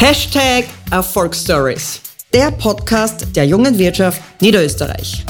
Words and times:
Hashtag 0.00 0.66
Erfolgsstories, 0.92 2.00
der 2.32 2.52
Podcast 2.52 3.34
der 3.34 3.46
jungen 3.46 3.76
Wirtschaft 3.78 4.22
Niederösterreich. 4.40 5.24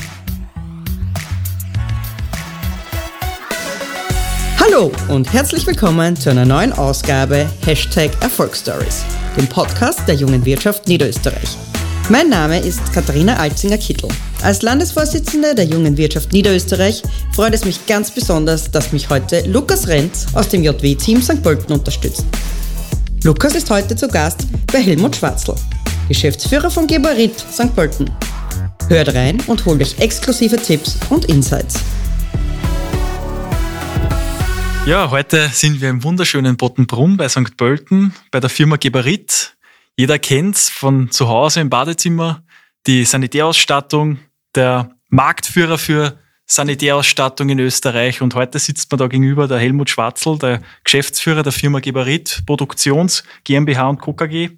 Hallo 4.61 4.93
und 5.09 5.33
herzlich 5.33 5.67
willkommen 5.67 6.15
zu 6.17 6.29
einer 6.29 6.45
neuen 6.45 6.75
Ausgabe 6.75 7.49
Hashtag 7.65 8.11
Erfolgsstories, 8.21 9.07
dem 9.39 9.47
Podcast 9.47 10.07
der 10.07 10.17
jungen 10.17 10.45
Wirtschaft 10.45 10.87
Niederösterreich. 10.87 11.57
Mein 12.11 12.29
Name 12.29 12.61
ist 12.61 12.93
Katharina 12.93 13.39
Alzinger-Kittel. 13.39 14.11
Als 14.43 14.61
Landesvorsitzende 14.61 15.55
der 15.55 15.65
Jungen 15.65 15.97
Wirtschaft 15.97 16.35
Niederösterreich 16.35 17.03
freut 17.33 17.55
es 17.55 17.65
mich 17.65 17.87
ganz 17.87 18.11
besonders, 18.11 18.71
dass 18.71 18.93
mich 18.93 19.09
heute 19.09 19.41
Lukas 19.47 19.89
Renz 19.89 20.27
aus 20.35 20.51
dem 20.51 20.63
JW-Team 20.63 21.23
St. 21.23 21.43
Pölten 21.43 21.73
unterstützt. 21.73 22.27
Lukas 23.25 23.57
ist 23.57 23.69
heute 23.69 23.97
zu 23.97 24.07
Gast 24.07 24.47
bei 24.73 24.81
Helmut 24.81 25.17
Schwarzl, 25.17 25.57
Geschäftsführer 26.07 26.71
von 26.71 26.87
Geberit 26.87 27.37
St. 27.37 27.75
Pölten. 27.75 28.09
Hört 28.89 29.13
rein 29.13 29.43
und 29.49 29.67
holt 29.67 29.83
euch 29.83 29.99
exklusive 29.99 30.57
Tipps 30.57 30.97
und 31.11 31.25
Insights. 31.25 31.83
Ja, 34.87 35.11
heute 35.11 35.49
sind 35.49 35.81
wir 35.81 35.91
im 35.91 36.05
wunderschönen 36.05 36.57
Bottenbrunn 36.57 37.17
bei 37.17 37.29
St. 37.29 37.57
Pölten 37.57 38.15
bei 38.31 38.39
der 38.39 38.51
Firma 38.51 38.77
Geberit. 38.77 39.57
Jeder 39.97 40.21
kennt's 40.21 40.71
von 40.71 41.11
zu 41.11 41.29
Hause 41.29 41.61
im 41.61 41.71
Badezimmer, 41.71 42.45
die 42.87 43.05
Sanitärausstattung, 43.05 44.19
der 44.55 44.91
Marktführer 45.09 45.77
für 45.77 46.19
Sanitärausstattung 46.51 47.51
in 47.51 47.59
Österreich. 47.59 48.23
Und 48.23 48.35
heute 48.35 48.59
sitzt 48.59 48.91
man 48.91 48.99
da 48.99 49.07
gegenüber 49.07 49.47
der 49.47 49.59
Helmut 49.59 49.91
Schwarzl, 49.91 50.39
der 50.39 50.63
Geschäftsführer 50.83 51.43
der 51.43 51.53
Firma 51.53 51.81
Geberit 51.81 52.43
Produktions 52.47 53.23
GmbH 53.45 53.89
und 53.89 54.01
Co. 54.01 54.15
KG, 54.15 54.51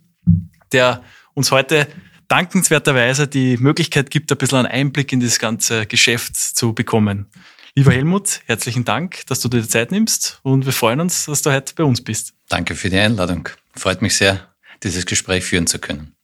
der 0.72 1.02
uns 1.34 1.50
heute 1.50 1.88
dankenswerterweise 2.28 3.26
die 3.26 3.56
Möglichkeit 3.56 4.10
gibt, 4.10 4.30
ein 4.30 4.38
bisschen 4.38 4.58
einen 4.58 4.68
Einblick 4.68 5.12
in 5.12 5.20
das 5.20 5.38
ganze 5.38 5.86
Geschäft 5.86 6.36
zu 6.36 6.72
bekommen. 6.72 7.26
Lieber 7.74 7.92
Helmut, 7.92 8.40
herzlichen 8.46 8.84
Dank, 8.84 9.26
dass 9.26 9.40
du 9.40 9.48
dir 9.48 9.62
die 9.62 9.68
Zeit 9.68 9.90
nimmst 9.90 10.40
und 10.42 10.66
wir 10.66 10.72
freuen 10.72 11.00
uns, 11.00 11.26
dass 11.26 11.42
du 11.42 11.52
heute 11.52 11.74
bei 11.74 11.84
uns 11.84 12.02
bist. 12.02 12.34
Danke 12.48 12.74
für 12.74 12.90
die 12.90 12.98
Einladung. 12.98 13.48
Freut 13.76 14.02
mich 14.02 14.16
sehr, 14.16 14.48
dieses 14.82 15.06
Gespräch 15.06 15.44
führen 15.44 15.66
zu 15.66 15.78
können. 15.78 16.14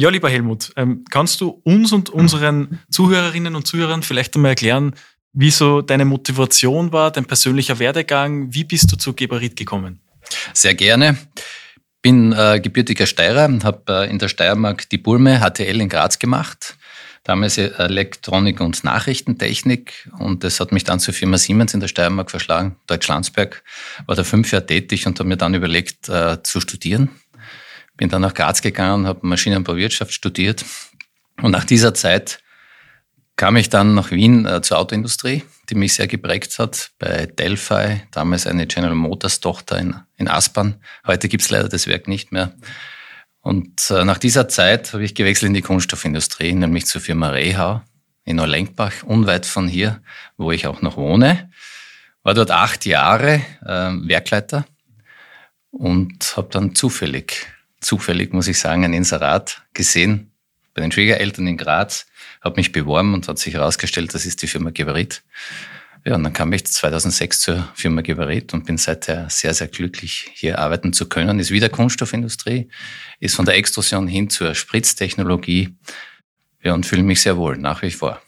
Ja, 0.00 0.10
lieber 0.10 0.30
Helmut, 0.30 0.70
ähm, 0.76 1.04
kannst 1.10 1.40
du 1.40 1.60
uns 1.64 1.92
und 1.92 2.08
unseren 2.08 2.78
Zuhörerinnen 2.88 3.56
und 3.56 3.66
Zuhörern 3.66 4.04
vielleicht 4.04 4.36
einmal 4.36 4.50
erklären, 4.50 4.94
wie 5.32 5.50
so 5.50 5.82
deine 5.82 6.04
Motivation 6.04 6.92
war, 6.92 7.10
dein 7.10 7.24
persönlicher 7.24 7.80
Werdegang? 7.80 8.54
Wie 8.54 8.62
bist 8.62 8.92
du 8.92 8.96
zu 8.96 9.12
Geberit 9.12 9.56
gekommen? 9.56 9.98
Sehr 10.52 10.74
gerne. 10.74 11.18
Bin 12.00 12.32
äh, 12.32 12.60
gebürtiger 12.62 13.06
Steirer, 13.06 13.50
habe 13.64 14.04
äh, 14.04 14.08
in 14.08 14.20
der 14.20 14.28
Steiermark 14.28 14.88
die 14.88 14.98
Bulme 14.98 15.40
HTL 15.40 15.80
in 15.80 15.88
Graz 15.88 16.20
gemacht, 16.20 16.76
damals 17.24 17.58
Elektronik 17.58 18.60
und 18.60 18.84
Nachrichtentechnik 18.84 20.08
und 20.20 20.44
das 20.44 20.60
hat 20.60 20.70
mich 20.70 20.84
dann 20.84 21.00
zur 21.00 21.12
Firma 21.12 21.38
Siemens 21.38 21.74
in 21.74 21.80
der 21.80 21.88
Steiermark 21.88 22.30
verschlagen, 22.30 22.76
Deutschlandsberg, 22.86 23.64
war 24.06 24.14
da 24.14 24.22
fünf 24.22 24.52
Jahre 24.52 24.64
tätig 24.64 25.08
und 25.08 25.18
habe 25.18 25.28
mir 25.28 25.36
dann 25.36 25.54
überlegt 25.54 26.08
äh, 26.08 26.40
zu 26.44 26.60
studieren 26.60 27.10
bin 27.98 28.08
dann 28.08 28.22
nach 28.22 28.32
Graz 28.32 28.62
gegangen, 28.62 29.06
habe 29.06 29.26
Maschinenbauwirtschaft 29.26 30.14
studiert. 30.14 30.64
Und 31.42 31.50
nach 31.50 31.64
dieser 31.64 31.92
Zeit 31.92 32.40
kam 33.36 33.56
ich 33.56 33.68
dann 33.68 33.94
nach 33.94 34.10
Wien 34.10 34.46
äh, 34.46 34.62
zur 34.62 34.78
Autoindustrie, 34.78 35.44
die 35.68 35.74
mich 35.74 35.94
sehr 35.94 36.06
geprägt 36.06 36.58
hat, 36.58 36.92
bei 36.98 37.26
Delphi, 37.26 38.00
damals 38.10 38.46
eine 38.46 38.66
General 38.66 38.94
Motors 38.94 39.40
Tochter 39.40 39.78
in, 39.78 39.94
in 40.16 40.28
Aspern. 40.28 40.76
Heute 41.06 41.28
gibt's 41.28 41.50
leider 41.50 41.68
das 41.68 41.86
Werk 41.86 42.08
nicht 42.08 42.32
mehr. 42.32 42.54
Und 43.40 43.90
äh, 43.90 44.04
nach 44.04 44.18
dieser 44.18 44.48
Zeit 44.48 44.92
habe 44.92 45.04
ich 45.04 45.14
gewechselt 45.14 45.48
in 45.48 45.54
die 45.54 45.62
Kunststoffindustrie, 45.62 46.52
nämlich 46.52 46.86
zur 46.86 47.00
Firma 47.00 47.30
Rehau 47.30 47.82
in 48.24 48.36
Neulenkbach, 48.36 49.02
unweit 49.04 49.46
von 49.46 49.68
hier, 49.68 50.02
wo 50.36 50.52
ich 50.52 50.66
auch 50.66 50.82
noch 50.82 50.96
wohne. 50.96 51.50
War 52.22 52.34
dort 52.34 52.50
acht 52.50 52.86
Jahre 52.86 53.40
äh, 53.64 53.90
Werkleiter 54.08 54.66
und 55.70 56.36
habe 56.36 56.48
dann 56.50 56.74
zufällig 56.74 57.46
zufällig, 57.80 58.32
muss 58.32 58.48
ich 58.48 58.58
sagen, 58.58 58.84
ein 58.84 58.92
Inserat 58.92 59.62
gesehen 59.74 60.32
bei 60.74 60.82
den 60.82 60.92
Schwiegereltern 60.92 61.46
in 61.46 61.56
Graz, 61.56 62.06
habe 62.40 62.56
mich 62.56 62.72
beworben 62.72 63.14
und 63.14 63.26
hat 63.26 63.38
sich 63.38 63.54
herausgestellt, 63.54 64.14
das 64.14 64.26
ist 64.26 64.42
die 64.42 64.46
Firma 64.46 64.70
Geberit. 64.70 65.22
Ja, 66.04 66.14
und 66.14 66.22
dann 66.22 66.32
kam 66.32 66.52
ich 66.52 66.64
2006 66.64 67.40
zur 67.40 67.68
Firma 67.74 68.02
Geberit 68.02 68.54
und 68.54 68.64
bin 68.64 68.78
seither 68.78 69.28
sehr, 69.28 69.52
sehr 69.54 69.66
glücklich, 69.66 70.30
hier 70.34 70.58
arbeiten 70.58 70.92
zu 70.92 71.08
können. 71.08 71.40
Ist 71.40 71.50
wieder 71.50 71.68
Kunststoffindustrie, 71.68 72.68
ist 73.18 73.34
von 73.34 73.44
der 73.44 73.56
Extrusion 73.56 74.06
hin 74.06 74.30
zur 74.30 74.54
Spritztechnologie. 74.54 75.76
Ja, 76.62 76.74
und 76.74 76.86
fühle 76.86 77.02
mich 77.02 77.22
sehr 77.22 77.36
wohl, 77.36 77.56
nach 77.58 77.82
wie 77.82 77.90
vor. 77.90 78.22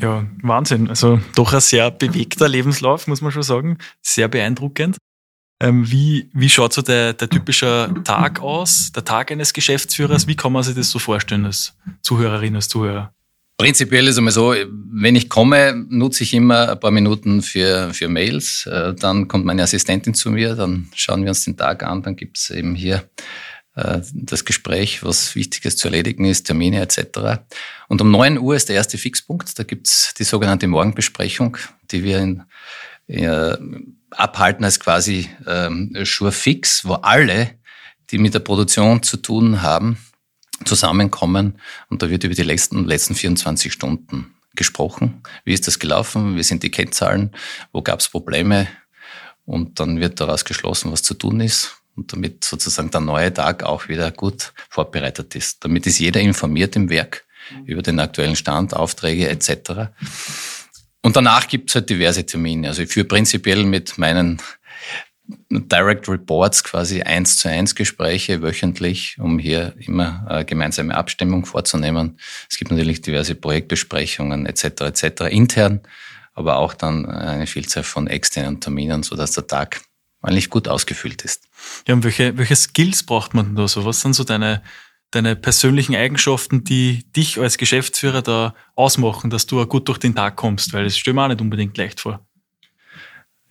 Ja, 0.00 0.26
Wahnsinn. 0.42 0.88
Also 0.88 1.20
doch 1.34 1.52
ein 1.52 1.60
sehr 1.60 1.90
bewegter 1.90 2.48
Lebenslauf, 2.48 3.06
muss 3.06 3.20
man 3.20 3.32
schon 3.32 3.42
sagen. 3.42 3.78
Sehr 4.00 4.28
beeindruckend. 4.28 4.96
Ähm, 5.62 5.88
wie, 5.88 6.28
wie 6.32 6.48
schaut 6.48 6.72
so 6.72 6.82
der, 6.82 7.12
der 7.12 7.30
typische 7.30 7.94
Tag 8.02 8.40
aus, 8.40 8.90
der 8.96 9.04
Tag 9.04 9.30
eines 9.30 9.52
Geschäftsführers? 9.52 10.26
Wie 10.26 10.34
kann 10.34 10.52
man 10.52 10.64
sich 10.64 10.74
das 10.74 10.90
so 10.90 10.98
vorstellen 10.98 11.46
als 11.46 11.74
Zuhörerin, 12.02 12.56
als 12.56 12.68
Zuhörer? 12.68 13.14
Prinzipiell 13.58 14.06
ist 14.06 14.14
es 14.14 14.18
einmal 14.18 14.32
so, 14.32 14.56
wenn 14.92 15.14
ich 15.14 15.28
komme, 15.28 15.86
nutze 15.88 16.24
ich 16.24 16.34
immer 16.34 16.70
ein 16.70 16.80
paar 16.80 16.90
Minuten 16.90 17.42
für, 17.42 17.94
für 17.94 18.08
Mails. 18.08 18.66
Äh, 18.66 18.94
dann 18.94 19.28
kommt 19.28 19.44
meine 19.44 19.62
Assistentin 19.62 20.14
zu 20.14 20.32
mir, 20.32 20.56
dann 20.56 20.88
schauen 20.96 21.22
wir 21.22 21.28
uns 21.28 21.44
den 21.44 21.56
Tag 21.56 21.84
an, 21.84 22.02
dann 22.02 22.16
gibt 22.16 22.38
es 22.38 22.50
eben 22.50 22.74
hier 22.74 23.08
äh, 23.76 24.00
das 24.12 24.44
Gespräch, 24.44 25.04
was 25.04 25.36
Wichtiges 25.36 25.76
zu 25.76 25.86
erledigen 25.86 26.24
ist, 26.24 26.42
Termine 26.48 26.80
etc. 26.80 27.40
Und 27.86 28.00
um 28.00 28.10
9 28.10 28.36
Uhr 28.38 28.56
ist 28.56 28.68
der 28.68 28.74
erste 28.74 28.98
Fixpunkt. 28.98 29.56
Da 29.56 29.62
gibt 29.62 29.86
es 29.86 30.12
die 30.18 30.24
sogenannte 30.24 30.66
Morgenbesprechung, 30.66 31.56
die 31.92 32.02
wir 32.02 32.18
in, 32.18 32.42
in 33.06 33.96
abhalten 34.16 34.64
als 34.64 34.80
quasi 34.80 35.28
ähm, 35.46 35.94
Sure 36.04 36.32
Fix, 36.32 36.84
wo 36.84 36.94
alle, 36.94 37.50
die 38.10 38.18
mit 38.18 38.34
der 38.34 38.40
Produktion 38.40 39.02
zu 39.02 39.16
tun 39.16 39.62
haben, 39.62 39.98
zusammenkommen 40.64 41.58
und 41.88 42.02
da 42.02 42.10
wird 42.10 42.24
über 42.24 42.34
die 42.34 42.42
letzten, 42.42 42.84
letzten 42.84 43.14
24 43.14 43.72
Stunden 43.72 44.34
gesprochen. 44.54 45.22
Wie 45.44 45.54
ist 45.54 45.66
das 45.66 45.78
gelaufen? 45.78 46.36
Wie 46.36 46.42
sind 46.42 46.62
die 46.62 46.70
Kennzahlen? 46.70 47.32
Wo 47.72 47.82
gab 47.82 48.00
es 48.00 48.08
Probleme? 48.08 48.68
Und 49.44 49.80
dann 49.80 49.98
wird 49.98 50.20
daraus 50.20 50.44
geschlossen, 50.44 50.92
was 50.92 51.02
zu 51.02 51.14
tun 51.14 51.40
ist. 51.40 51.76
Und 51.96 52.12
damit 52.12 52.44
sozusagen 52.44 52.90
der 52.90 53.00
neue 53.00 53.32
Tag 53.32 53.64
auch 53.64 53.88
wieder 53.88 54.10
gut 54.10 54.52
vorbereitet 54.70 55.34
ist. 55.34 55.64
Damit 55.64 55.86
ist 55.86 55.98
jeder 55.98 56.20
informiert 56.20 56.76
im 56.76 56.90
Werk 56.90 57.24
über 57.66 57.82
den 57.82 57.98
aktuellen 57.98 58.36
Stand, 58.36 58.74
Aufträge 58.74 59.28
etc. 59.28 59.90
Und 61.02 61.16
danach 61.16 61.48
gibt's 61.48 61.74
halt 61.74 61.90
diverse 61.90 62.24
Termine. 62.24 62.68
Also 62.68 62.82
ich 62.82 62.90
führe 62.90 63.06
prinzipiell 63.06 63.64
mit 63.64 63.98
meinen 63.98 64.40
Direct 65.50 66.08
Reports 66.08 66.64
quasi 66.64 67.02
eins 67.02 67.36
zu 67.36 67.48
eins 67.48 67.74
Gespräche 67.74 68.42
wöchentlich, 68.42 69.16
um 69.18 69.38
hier 69.38 69.74
immer 69.78 70.26
äh, 70.28 70.44
gemeinsame 70.44 70.94
Abstimmung 70.94 71.46
vorzunehmen. 71.46 72.18
Es 72.50 72.58
gibt 72.58 72.70
natürlich 72.70 73.02
diverse 73.02 73.34
Projektbesprechungen 73.34 74.46
etc. 74.46 74.64
etc. 74.82 75.22
intern, 75.30 75.80
aber 76.34 76.56
auch 76.56 76.74
dann 76.74 77.06
eine 77.06 77.46
Vielzahl 77.46 77.84
von 77.84 78.08
externen 78.08 78.60
Terminen, 78.60 79.02
so 79.02 79.16
dass 79.16 79.32
der 79.32 79.46
Tag 79.46 79.80
eigentlich 80.22 80.50
gut 80.50 80.68
ausgefüllt 80.68 81.22
ist. 81.22 81.48
Ja, 81.86 81.94
und 81.94 82.04
welche, 82.04 82.36
welche 82.38 82.56
Skills 82.56 83.02
braucht 83.04 83.34
man 83.34 83.54
da 83.54 83.66
so? 83.68 83.84
Was 83.84 84.00
sind 84.00 84.14
so 84.14 84.24
deine 84.24 84.62
deine 85.12 85.36
persönlichen 85.36 85.94
Eigenschaften, 85.94 86.64
die 86.64 87.04
dich 87.12 87.38
als 87.38 87.58
Geschäftsführer 87.58 88.22
da 88.22 88.54
ausmachen, 88.74 89.30
dass 89.30 89.46
du 89.46 89.60
auch 89.60 89.68
gut 89.68 89.88
durch 89.88 89.98
den 89.98 90.14
Tag 90.14 90.36
kommst? 90.36 90.72
Weil 90.72 90.84
das 90.84 90.98
stelle 90.98 91.14
mir 91.14 91.24
auch 91.24 91.28
nicht 91.28 91.40
unbedingt 91.40 91.76
leicht 91.78 92.00
vor. 92.00 92.26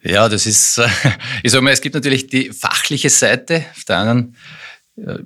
Ja, 0.04 0.30
das 0.30 0.46
ist, 0.46 0.82
ich 1.44 1.52
sage 1.52 1.64
mal, 1.64 1.72
es 1.72 1.82
gibt 1.82 1.96
natürlich 1.96 2.28
die 2.28 2.52
fachliche 2.52 3.10
Seite. 3.10 3.66
Auf 3.76 3.84
der 3.86 3.98
anderen, 3.98 4.36
äh, 4.98 5.20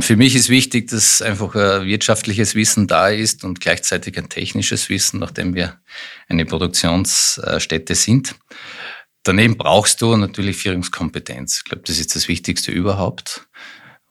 für 0.00 0.16
mich 0.16 0.34
ist 0.34 0.48
wichtig, 0.48 0.88
dass 0.88 1.22
einfach 1.22 1.54
ein 1.54 1.86
wirtschaftliches 1.86 2.54
Wissen 2.54 2.86
da 2.86 3.08
ist 3.08 3.44
und 3.44 3.60
gleichzeitig 3.60 4.18
ein 4.18 4.28
technisches 4.28 4.88
Wissen, 4.88 5.20
nachdem 5.20 5.54
wir 5.54 5.80
eine 6.28 6.46
Produktionsstätte 6.46 7.94
sind. 7.94 8.34
Daneben 9.22 9.56
brauchst 9.56 10.02
du 10.02 10.16
natürlich 10.16 10.56
Führungskompetenz. 10.56 11.58
Ich 11.58 11.64
glaube, 11.64 11.84
das 11.86 12.00
ist 12.00 12.16
das 12.16 12.26
Wichtigste 12.26 12.72
überhaupt. 12.72 13.46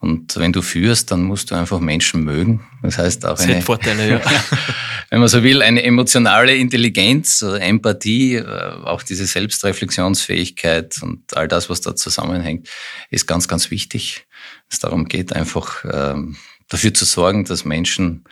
Und 0.02 0.36
wenn 0.36 0.52
du 0.52 0.64
führst, 0.64 1.12
dann 1.12 1.22
musst 1.22 1.52
du 1.52 1.56
einfach 1.56 1.80
Menschen 1.80 2.24
mögen. 2.24 2.68
Das 2.82 2.98
heißt 2.98 3.24
auch 3.24 3.38
das 3.38 3.42
eine, 3.42 3.62
Vorteile, 3.62 4.10
ja. 4.10 4.22
wenn 5.12 5.20
man 5.20 5.30
so 5.30 5.44
will, 5.44 5.62
eine 5.62 5.84
emotionale 5.84 6.56
Intelligenz, 6.56 7.44
Empathie, 7.44 8.38
äh, 8.38 8.74
auch 8.84 9.04
diese 9.04 9.28
Selbstreflexionsfähigkeit 9.28 10.98
und 11.04 11.38
all 11.38 11.48
das, 11.48 11.70
was 11.70 11.82
da 11.82 11.96
zusammenhängt, 11.96 12.68
ist 13.12 13.28
ganz, 13.28 13.48
ganz 13.48 13.70
wichtig. 13.70 14.26
Es 14.72 14.80
darum 14.80 15.06
geht, 15.06 15.34
einfach 15.34 15.86
ähm, 15.86 16.36
dafür 16.68 16.96
zu 16.96 17.06
sorgen, 17.06 17.46
dass 17.46 17.64
Menschen 17.64 18.24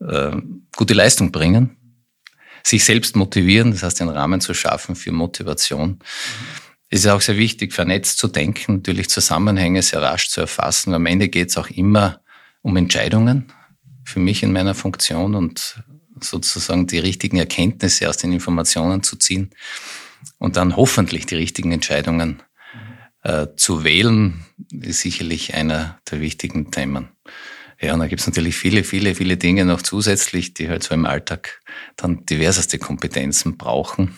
äh, 0.00 0.32
gute 0.74 0.94
Leistung 0.94 1.30
bringen, 1.30 1.76
sich 2.64 2.84
selbst 2.84 3.14
motivieren, 3.14 3.70
das 3.70 3.84
heißt, 3.84 4.00
den 4.00 4.08
Rahmen 4.08 4.40
zu 4.40 4.52
schaffen 4.52 4.96
für 4.96 5.12
Motivation. 5.12 5.90
Mhm 5.90 6.63
Es 6.94 7.04
ist 7.04 7.10
auch 7.10 7.22
sehr 7.22 7.38
wichtig, 7.38 7.72
vernetzt 7.72 8.18
zu 8.18 8.28
denken, 8.28 8.74
natürlich 8.74 9.10
Zusammenhänge 9.10 9.82
sehr 9.82 10.00
rasch 10.00 10.28
zu 10.28 10.42
erfassen. 10.42 10.94
Am 10.94 11.06
Ende 11.06 11.28
geht 11.28 11.48
es 11.48 11.56
auch 11.56 11.68
immer 11.68 12.20
um 12.62 12.76
Entscheidungen 12.76 13.52
für 14.04 14.20
mich 14.20 14.44
in 14.44 14.52
meiner 14.52 14.76
Funktion 14.76 15.34
und 15.34 15.82
sozusagen 16.20 16.86
die 16.86 17.00
richtigen 17.00 17.38
Erkenntnisse 17.38 18.08
aus 18.08 18.18
den 18.18 18.32
Informationen 18.32 19.02
zu 19.02 19.16
ziehen 19.16 19.50
und 20.38 20.54
dann 20.54 20.76
hoffentlich 20.76 21.26
die 21.26 21.34
richtigen 21.34 21.72
Entscheidungen 21.72 22.44
äh, 23.24 23.48
zu 23.56 23.82
wählen, 23.82 24.44
ist 24.70 25.00
sicherlich 25.00 25.52
einer 25.54 25.98
der 26.08 26.20
wichtigen 26.20 26.70
Themen. 26.70 27.08
Ja, 27.80 27.94
und 27.94 27.98
da 27.98 28.06
gibt 28.06 28.20
es 28.20 28.28
natürlich 28.28 28.54
viele, 28.54 28.84
viele, 28.84 29.16
viele 29.16 29.36
Dinge 29.36 29.64
noch 29.64 29.82
zusätzlich, 29.82 30.54
die 30.54 30.68
halt 30.68 30.84
so 30.84 30.94
im 30.94 31.06
Alltag 31.06 31.60
dann 31.96 32.24
diverseste 32.24 32.78
Kompetenzen 32.78 33.56
brauchen. 33.56 34.16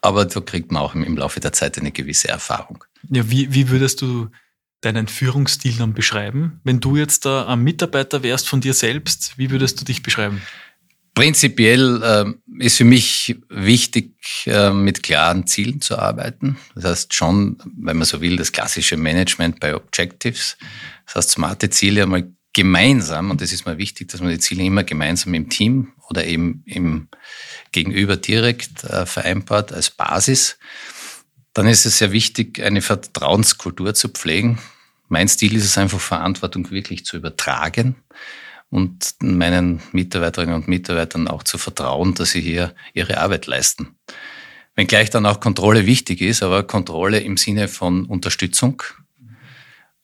Aber 0.00 0.24
da 0.24 0.40
kriegt 0.40 0.70
man 0.72 0.82
auch 0.82 0.94
im 0.94 1.16
Laufe 1.16 1.40
der 1.40 1.52
Zeit 1.52 1.78
eine 1.78 1.92
gewisse 1.92 2.28
Erfahrung. 2.28 2.84
Ja, 3.10 3.30
wie, 3.30 3.52
wie 3.52 3.68
würdest 3.68 4.00
du 4.02 4.28
deinen 4.80 5.08
Führungsstil 5.08 5.76
dann 5.76 5.94
beschreiben? 5.94 6.60
Wenn 6.64 6.80
du 6.80 6.96
jetzt 6.96 7.24
da 7.24 7.46
ein 7.46 7.62
Mitarbeiter 7.62 8.22
wärst 8.22 8.48
von 8.48 8.60
dir 8.60 8.74
selbst, 8.74 9.36
wie 9.36 9.50
würdest 9.50 9.80
du 9.80 9.84
dich 9.84 10.02
beschreiben? 10.02 10.40
Prinzipiell 11.14 12.00
äh, 12.02 12.64
ist 12.64 12.76
für 12.76 12.84
mich 12.84 13.36
wichtig, 13.48 14.14
äh, 14.46 14.70
mit 14.70 15.02
klaren 15.02 15.48
Zielen 15.48 15.80
zu 15.80 15.98
arbeiten. 15.98 16.58
Das 16.76 16.84
heißt 16.84 17.14
schon, 17.14 17.58
wenn 17.76 17.96
man 17.96 18.06
so 18.06 18.20
will, 18.20 18.36
das 18.36 18.52
klassische 18.52 18.96
Management 18.96 19.58
bei 19.58 19.74
Objectives. 19.74 20.56
Das 21.06 21.16
heißt, 21.16 21.30
smarte 21.30 21.70
Ziele 21.70 22.04
einmal 22.04 22.30
gemeinsam, 22.52 23.32
und 23.32 23.40
das 23.40 23.52
ist 23.52 23.66
mir 23.66 23.78
wichtig, 23.78 24.08
dass 24.08 24.20
man 24.20 24.30
die 24.30 24.38
Ziele 24.38 24.62
immer 24.62 24.84
gemeinsam 24.84 25.34
im 25.34 25.48
Team 25.48 25.92
oder 26.08 26.24
eben 26.24 26.62
im 26.66 27.08
Gegenüber 27.72 28.16
direkt 28.16 28.84
äh, 28.84 29.06
vereinbart 29.06 29.72
als 29.72 29.90
Basis. 29.90 30.58
Dann 31.52 31.66
ist 31.66 31.86
es 31.86 31.98
sehr 31.98 32.12
wichtig, 32.12 32.62
eine 32.62 32.82
Vertrauenskultur 32.82 33.94
zu 33.94 34.08
pflegen. 34.08 34.58
Mein 35.08 35.28
Stil 35.28 35.56
ist 35.56 35.64
es 35.64 35.78
einfach, 35.78 36.00
Verantwortung 36.00 36.70
wirklich 36.70 37.04
zu 37.04 37.16
übertragen 37.16 37.96
und 38.70 39.14
meinen 39.20 39.80
Mitarbeiterinnen 39.92 40.54
und 40.54 40.68
Mitarbeitern 40.68 41.28
auch 41.28 41.42
zu 41.42 41.58
vertrauen, 41.58 42.14
dass 42.14 42.30
sie 42.30 42.40
hier 42.40 42.74
ihre 42.92 43.18
Arbeit 43.18 43.46
leisten. 43.46 43.96
Wenngleich 44.74 45.10
dann 45.10 45.26
auch 45.26 45.40
Kontrolle 45.40 45.86
wichtig 45.86 46.20
ist, 46.20 46.42
aber 46.42 46.62
Kontrolle 46.62 47.20
im 47.20 47.36
Sinne 47.36 47.68
von 47.68 48.04
Unterstützung 48.04 48.82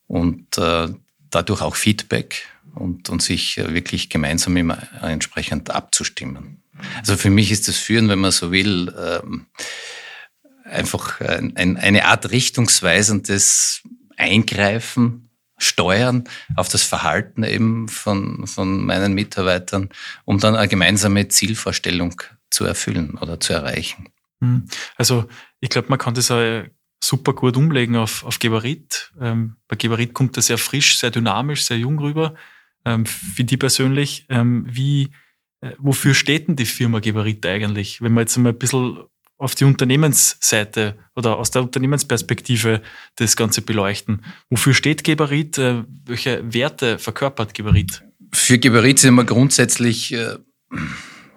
und 0.07 0.59
äh, 0.59 0.89
dadurch 1.31 1.61
auch 1.61 1.77
Feedback 1.77 2.49
und, 2.75 3.09
und 3.09 3.23
sich 3.23 3.57
wirklich 3.57 4.11
gemeinsam 4.11 4.57
immer 4.57 4.79
entsprechend 5.03 5.71
abzustimmen. 5.71 6.63
Also 6.99 7.17
für 7.17 7.31
mich 7.31 7.51
ist 7.51 7.69
das 7.69 7.77
Führen, 7.77 8.09
wenn 8.09 8.19
man 8.19 8.33
so 8.33 8.51
will, 8.51 8.93
ähm, 8.99 9.47
einfach 10.65 11.21
ein, 11.21 11.77
eine 11.77 12.07
Art 12.07 12.31
richtungsweisendes 12.31 13.83
Eingreifen 14.17 15.31
steuern 15.57 16.25
auf 16.57 16.69
das 16.69 16.83
Verhalten 16.83 17.45
eben 17.45 17.89
von, 17.89 18.47
von 18.47 18.85
meinen 18.85 19.15
Mitarbeitern, 19.15 19.91
um 20.25 20.39
dann 20.39 20.57
eine 20.57 20.69
gemeinsame 20.69 21.29
Zielvorstellung 21.29 22.21
zu 22.51 22.65
erfüllen 22.65 23.19
oder 23.19 23.39
zu 23.41 23.53
erreichen. 23.53 24.09
Hm. 24.41 24.67
Also 24.97 25.27
ich 25.61 25.71
glaube, 25.71 25.89
man 25.89 25.99
kann 25.99 26.15
das 26.15 26.31
auch 26.31 26.65
super 27.03 27.35
gut 27.35 27.57
umlegen 27.57 27.97
auf, 27.97 28.25
auf 28.25 28.39
Geberit. 28.39 29.13
Ähm, 29.21 29.57
bei 29.69 29.77
Geberit 29.77 30.15
kommt 30.15 30.37
das 30.37 30.47
sehr 30.47 30.59
frisch, 30.59 30.99
sehr 30.99 31.11
dynamisch, 31.11 31.65
sehr 31.65 31.79
jung 31.79 31.99
rüber. 31.99 32.35
Ähm, 32.85 33.07
für 33.07 33.45
die 33.45 33.57
persönlich, 33.57 34.27
ähm, 34.29 34.67
wie, 34.69 35.11
äh, 35.61 35.73
wofür 35.79 36.15
steht 36.15 36.49
denn 36.49 36.57
die 36.57 36.67
Firma 36.67 37.01
Geberit 37.01 37.45
eigentlich? 37.47 38.03
Wenn 38.03 38.13
wir 38.15 38.21
jetzt 38.21 38.37
mal 38.37 38.51
ein 38.51 38.59
bisschen 38.59 38.99
auf 39.37 39.55
die 39.55 39.65
Unternehmensseite 39.65 40.97
oder 41.17 41.37
aus 41.37 41.51
der 41.51 41.63
Unternehmensperspektive 41.63 42.83
das 43.17 43.37
Ganze 43.37 43.63
beleuchten. 43.63 44.25
Wofür 44.49 44.75
steht 44.75 45.05
Geberit? 45.05 45.59
Äh, 45.59 45.85
welche 46.07 46.53
Werte 46.53 46.99
verkörpert 46.99 47.55
Geberit? 47.55 48.03
Für 48.33 48.59
Geberit 48.59 49.01
sind 49.01 49.09
immer 49.09 49.25
grundsätzlich 49.25 50.13
äh, 50.15 50.39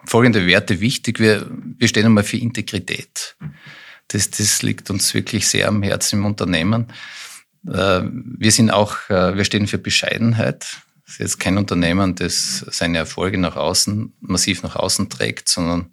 folgende 0.06 0.46
Werte 0.48 0.80
wichtig. 0.80 1.20
Wir, 1.20 1.48
wir 1.50 1.88
stehen 1.88 2.06
einmal 2.06 2.24
für 2.24 2.38
Integrität. 2.38 3.36
Das, 4.10 4.30
das 4.30 4.62
liegt 4.62 4.90
uns 4.90 5.14
wirklich 5.14 5.48
sehr 5.48 5.68
am 5.68 5.84
Herzen 5.84 6.20
im 6.20 6.26
Unternehmen. 6.26 6.88
Äh, 7.68 8.04
wir 8.04 8.52
sind 8.52 8.72
auch, 8.72 9.10
äh, 9.10 9.36
wir 9.36 9.44
stehen 9.44 9.68
für 9.68 9.80
Bescheidenheit. 9.80 10.78
Es 11.08 11.14
ist 11.14 11.20
jetzt 11.20 11.40
kein 11.40 11.58
Unternehmen, 11.58 12.16
das 12.16 12.66
seine 12.70 12.98
Erfolge 12.98 13.38
nach 13.38 13.56
außen, 13.56 14.14
massiv 14.20 14.62
nach 14.64 14.76
außen 14.76 15.10
trägt, 15.10 15.48
sondern 15.48 15.90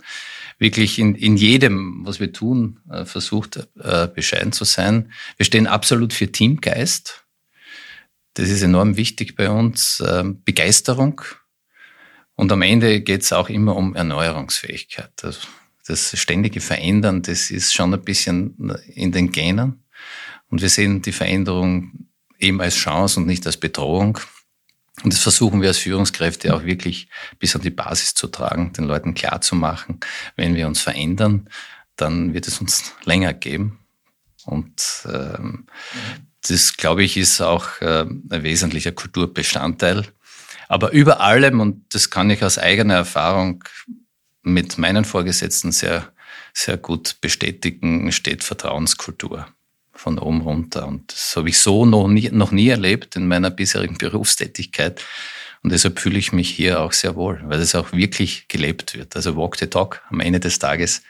wirklich 0.59 0.99
in, 0.99 1.15
in 1.15 1.37
jedem, 1.37 2.05
was 2.05 2.19
wir 2.19 2.33
tun, 2.33 2.81
äh, 2.91 3.05
versucht, 3.05 3.69
äh, 3.79 4.09
bescheiden 4.09 4.53
zu 4.53 4.65
sein. 4.65 5.13
Wir 5.37 5.47
stehen 5.47 5.69
absolut 5.69 6.13
für 6.13 6.33
Teamgeist. 6.33 7.25
Das 8.35 8.49
ist 8.49 8.63
enorm 8.63 8.97
wichtig 8.97 9.37
bei 9.37 9.49
uns. 9.49 10.03
Ähm, 10.05 10.43
Begeisterung. 10.45 11.21
Und 12.35 12.51
am 12.51 12.63
Ende 12.63 13.01
geht 13.01 13.23
es 13.23 13.33
auch 13.33 13.49
immer 13.49 13.77
um 13.77 13.95
Erneuerungsfähigkeit. 13.95 15.13
Das, 15.17 15.47
das 15.87 16.19
ständige 16.19 16.61
Verändern, 16.61 17.23
das 17.23 17.53
ist 17.53 17.73
schon 17.73 17.95
ein 17.95 18.03
bisschen 18.03 18.77
in 18.93 19.13
den 19.13 19.31
Genen. 19.31 19.85
Und 20.49 20.61
wir 20.61 20.69
sehen 20.69 21.03
die 21.03 21.13
Veränderung 21.13 22.09
eben 22.41 22.61
als 22.61 22.75
Chance 22.75 23.21
und 23.21 23.27
nicht 23.27 23.47
als 23.47 23.57
Bedrohung. 23.57 24.19
Und 25.03 25.13
das 25.13 25.21
versuchen 25.21 25.61
wir 25.61 25.69
als 25.69 25.79
Führungskräfte 25.79 26.55
auch 26.55 26.65
wirklich 26.65 27.09
bis 27.39 27.57
an 27.57 27.63
die 27.63 27.71
Basis 27.71 28.15
zu 28.15 28.29
tragen, 28.29 28.73
den 28.73 28.85
Leuten 28.85 29.15
klar 29.15 29.41
zu 29.41 29.57
machen, 29.57 30.01
wenn 30.37 30.55
wir 30.55 30.69
uns 30.69 30.81
verändern, 30.81 31.49
dann 31.97 32.33
wird 32.33 32.47
es 32.47 32.61
uns 32.61 32.95
länger 33.05 33.33
geben. 33.35 33.81
Und 34.45 35.07
ähm, 35.13 35.67
das, 36.47 36.77
glaube 36.77 37.03
ich, 37.03 37.17
ist 37.17 37.41
auch 37.41 37.81
äh, 37.81 38.03
ein 38.05 38.43
wesentlicher 38.43 38.93
Kulturbestandteil. 38.93 40.07
Aber 40.69 40.93
über 40.93 41.21
allem, 41.21 41.61
und 41.61 41.95
das 41.95 42.11
kann 42.11 42.31
ich 42.31 42.45
aus 42.45 42.59
eigener 42.59 42.95
Erfahrung 42.95 43.65
mit 44.43 44.79
meinen 44.79 45.05
Vorgesetzten 45.05 45.73
sehr, 45.73 46.13
sehr 46.53 46.77
gut 46.77 47.17
bestätigen, 47.21 48.13
steht 48.13 48.45
Vertrauenskultur 48.45 49.47
von 49.95 50.19
oben 50.19 50.41
runter. 50.43 50.87
Und 50.87 51.13
das 51.13 51.35
habe 51.37 51.49
ich 51.49 51.59
so 51.59 51.87
noch 51.87 52.09
nie, 52.09 52.31
noch 52.31 52.51
nie 52.51 52.69
erlebt 52.69 53.17
in 53.17 53.27
meiner 53.27 53.51
bisherigen 53.51 53.99
Berufstätigkeit. 53.99 55.03
Und 55.63 55.73
deshalb 55.73 55.99
fühle 55.99 56.19
ich 56.19 56.33
mich 56.33 56.51
hier 56.51 56.81
auch 56.81 56.93
sehr 56.93 57.17
wohl, 57.17 57.41
weil 57.47 57.61
es 57.61 57.75
auch 57.75 57.93
wirklich 57.93 58.49
gelebt 58.49 58.95
wird. 58.95 59.17
Also 59.17 59.37
Walk 59.37 59.57
the 59.57 59.67
Talk 59.67 60.03
am 60.11 60.21
Ende 60.21 60.41
des 60.41 60.59
Tages. 60.59 61.03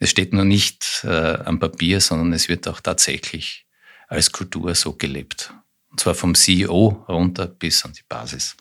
Es 0.00 0.10
steht 0.10 0.32
nur 0.32 0.44
nicht 0.44 1.02
äh, 1.04 1.38
am 1.44 1.60
Papier, 1.60 2.00
sondern 2.00 2.32
es 2.32 2.48
wird 2.48 2.66
auch 2.66 2.80
tatsächlich 2.80 3.64
als 4.08 4.32
Kultur 4.32 4.74
so 4.74 4.94
gelebt. 4.94 5.54
Und 5.90 6.00
zwar 6.00 6.14
vom 6.14 6.34
CEO 6.34 7.04
runter 7.08 7.46
bis 7.46 7.84
an 7.84 7.92
die 7.92 8.02
Basis. 8.08 8.56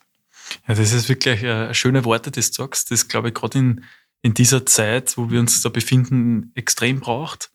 Ja, 0.67 0.75
das 0.75 0.93
ist 0.93 1.09
wirklich 1.09 1.41
äh, 1.41 1.73
schöne 1.73 2.05
Worte, 2.05 2.29
das 2.29 2.47
sagst. 2.47 2.91
Das 2.91 3.07
glaube 3.07 3.29
ich 3.29 3.33
gerade 3.33 3.57
in, 3.57 3.83
in 4.21 4.33
dieser 4.35 4.65
Zeit, 4.65 5.17
wo 5.17 5.31
wir 5.31 5.39
uns 5.39 5.61
da 5.61 5.69
befinden, 5.69 6.51
extrem 6.53 6.99
braucht 6.99 7.50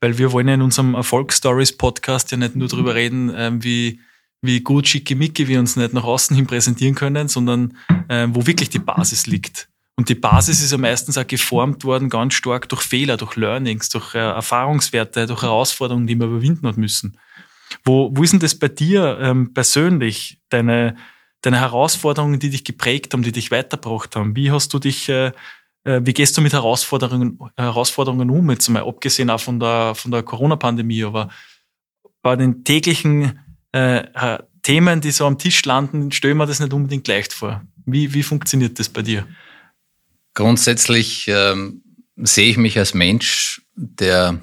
weil 0.00 0.18
wir 0.18 0.32
wollen 0.32 0.48
ja 0.48 0.54
in 0.54 0.62
unserem 0.62 0.94
Erfolgsstories-Podcast 0.94 2.30
ja 2.30 2.36
nicht 2.36 2.56
nur 2.56 2.68
darüber 2.68 2.94
reden, 2.94 3.32
ähm, 3.34 3.62
wie, 3.64 4.00
wie 4.42 4.60
gut 4.60 4.86
schickimicki 4.86 5.48
wir 5.48 5.58
uns 5.58 5.76
nicht 5.76 5.92
nach 5.92 6.04
außen 6.04 6.36
hin 6.36 6.46
präsentieren 6.46 6.94
können, 6.94 7.28
sondern 7.28 7.76
ähm, 8.08 8.34
wo 8.34 8.46
wirklich 8.46 8.70
die 8.70 8.78
Basis 8.78 9.26
liegt. 9.26 9.68
Und 9.96 10.08
die 10.08 10.14
Basis 10.14 10.62
ist 10.62 10.70
ja 10.70 10.78
meistens 10.78 11.18
auch 11.18 11.26
geformt 11.26 11.84
worden 11.84 12.08
ganz 12.08 12.34
stark 12.34 12.68
durch 12.68 12.82
Fehler, 12.82 13.16
durch 13.16 13.34
Learnings, 13.34 13.88
durch 13.88 14.14
äh, 14.14 14.18
Erfahrungswerte, 14.18 15.26
durch 15.26 15.42
Herausforderungen, 15.42 16.06
die 16.06 16.14
wir 16.14 16.26
überwinden 16.26 16.68
hat 16.68 16.76
müssen. 16.76 17.18
Wo, 17.84 18.10
wo 18.14 18.22
ist 18.22 18.32
denn 18.32 18.38
das 18.38 18.54
bei 18.54 18.68
dir 18.68 19.18
ähm, 19.20 19.52
persönlich, 19.52 20.40
deine, 20.50 20.94
deine 21.42 21.58
Herausforderungen, 21.58 22.38
die 22.38 22.50
dich 22.50 22.62
geprägt 22.62 23.12
haben, 23.12 23.24
die 23.24 23.32
dich 23.32 23.50
weitergebracht 23.50 24.14
haben? 24.14 24.36
Wie 24.36 24.52
hast 24.52 24.72
du 24.72 24.78
dich 24.78 25.08
äh, 25.08 25.32
wie 26.02 26.12
gehst 26.12 26.36
du 26.36 26.40
mit 26.40 26.52
Herausforderungen, 26.52 27.38
Herausforderungen 27.56 28.30
um, 28.30 28.50
jetzt 28.50 28.68
mal 28.68 28.86
abgesehen 28.86 29.30
auch 29.30 29.40
von 29.40 29.58
der, 29.58 29.94
von 29.94 30.10
der 30.10 30.22
Corona-Pandemie, 30.22 31.04
aber 31.04 31.28
bei 32.22 32.36
den 32.36 32.64
täglichen 32.64 33.40
äh, 33.72 34.38
Themen, 34.62 35.00
die 35.00 35.10
so 35.10 35.26
am 35.26 35.38
Tisch 35.38 35.64
landen, 35.64 36.12
stellen 36.12 36.36
wir 36.36 36.46
das 36.46 36.60
nicht 36.60 36.72
unbedingt 36.72 37.08
leicht 37.08 37.32
vor. 37.32 37.62
Wie, 37.86 38.12
wie 38.12 38.22
funktioniert 38.22 38.78
das 38.78 38.88
bei 38.88 39.02
dir? 39.02 39.26
Grundsätzlich 40.34 41.26
ähm, 41.28 41.82
sehe 42.16 42.50
ich 42.50 42.56
mich 42.58 42.78
als 42.78 42.92
Mensch, 42.92 43.62
der 43.74 44.40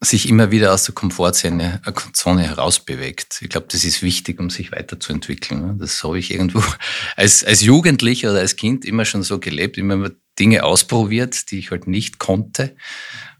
sich 0.00 0.28
immer 0.28 0.50
wieder 0.50 0.72
aus 0.72 0.84
der 0.84 0.94
Komfortzone 0.94 1.80
äh, 1.84 2.46
herausbewegt. 2.46 3.40
Ich 3.40 3.48
glaube, 3.48 3.66
das 3.70 3.84
ist 3.84 4.02
wichtig, 4.02 4.38
um 4.38 4.48
sich 4.48 4.70
weiterzuentwickeln. 4.70 5.60
Ne? 5.60 5.76
Das 5.78 6.02
habe 6.04 6.18
ich 6.18 6.32
irgendwo 6.32 6.62
als, 7.16 7.42
als 7.42 7.62
Jugendlicher 7.62 8.30
oder 8.30 8.40
als 8.40 8.56
Kind 8.56 8.84
immer 8.84 9.04
schon 9.04 9.22
so 9.22 9.40
gelebt, 9.40 9.76
immer 9.76 10.10
Dinge 10.38 10.62
ausprobiert, 10.62 11.50
die 11.50 11.58
ich 11.58 11.72
halt 11.72 11.88
nicht 11.88 12.18
konnte 12.18 12.76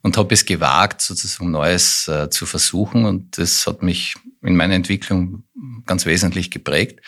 und 0.03 0.17
habe 0.17 0.35
es 0.35 0.47
gewagt, 0.47 1.01
sozusagen 1.01 1.53
Neues 1.53 2.09
äh, 2.09 2.29
zu 2.29 2.45
versuchen. 2.45 3.05
Und 3.05 3.39
das 3.39 3.67
hat 3.67 3.83
mich 3.83 4.15
in 4.43 4.57
meiner 4.57 4.75
Entwicklung 4.75 5.45
ganz 5.87 6.07
wesentlich 6.07 6.51
geprägt. 6.51 7.01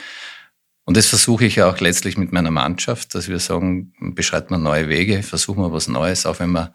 Und 0.85 0.97
das 0.97 1.07
versuche 1.07 1.45
ich 1.45 1.63
auch 1.63 1.79
letztlich 1.81 2.17
mit 2.17 2.33
meiner 2.33 2.51
Mannschaft, 2.51 3.15
dass 3.15 3.29
wir 3.29 3.39
sagen, 3.39 3.93
beschreiten 4.15 4.51
wir 4.51 4.59
neue 4.59 4.89
Wege, 4.89 5.23
versuchen 5.23 5.63
wir 5.63 5.73
was 5.73 5.89
Neues, 5.89 6.27
auch 6.27 6.41
wenn 6.41 6.53
wir 6.53 6.75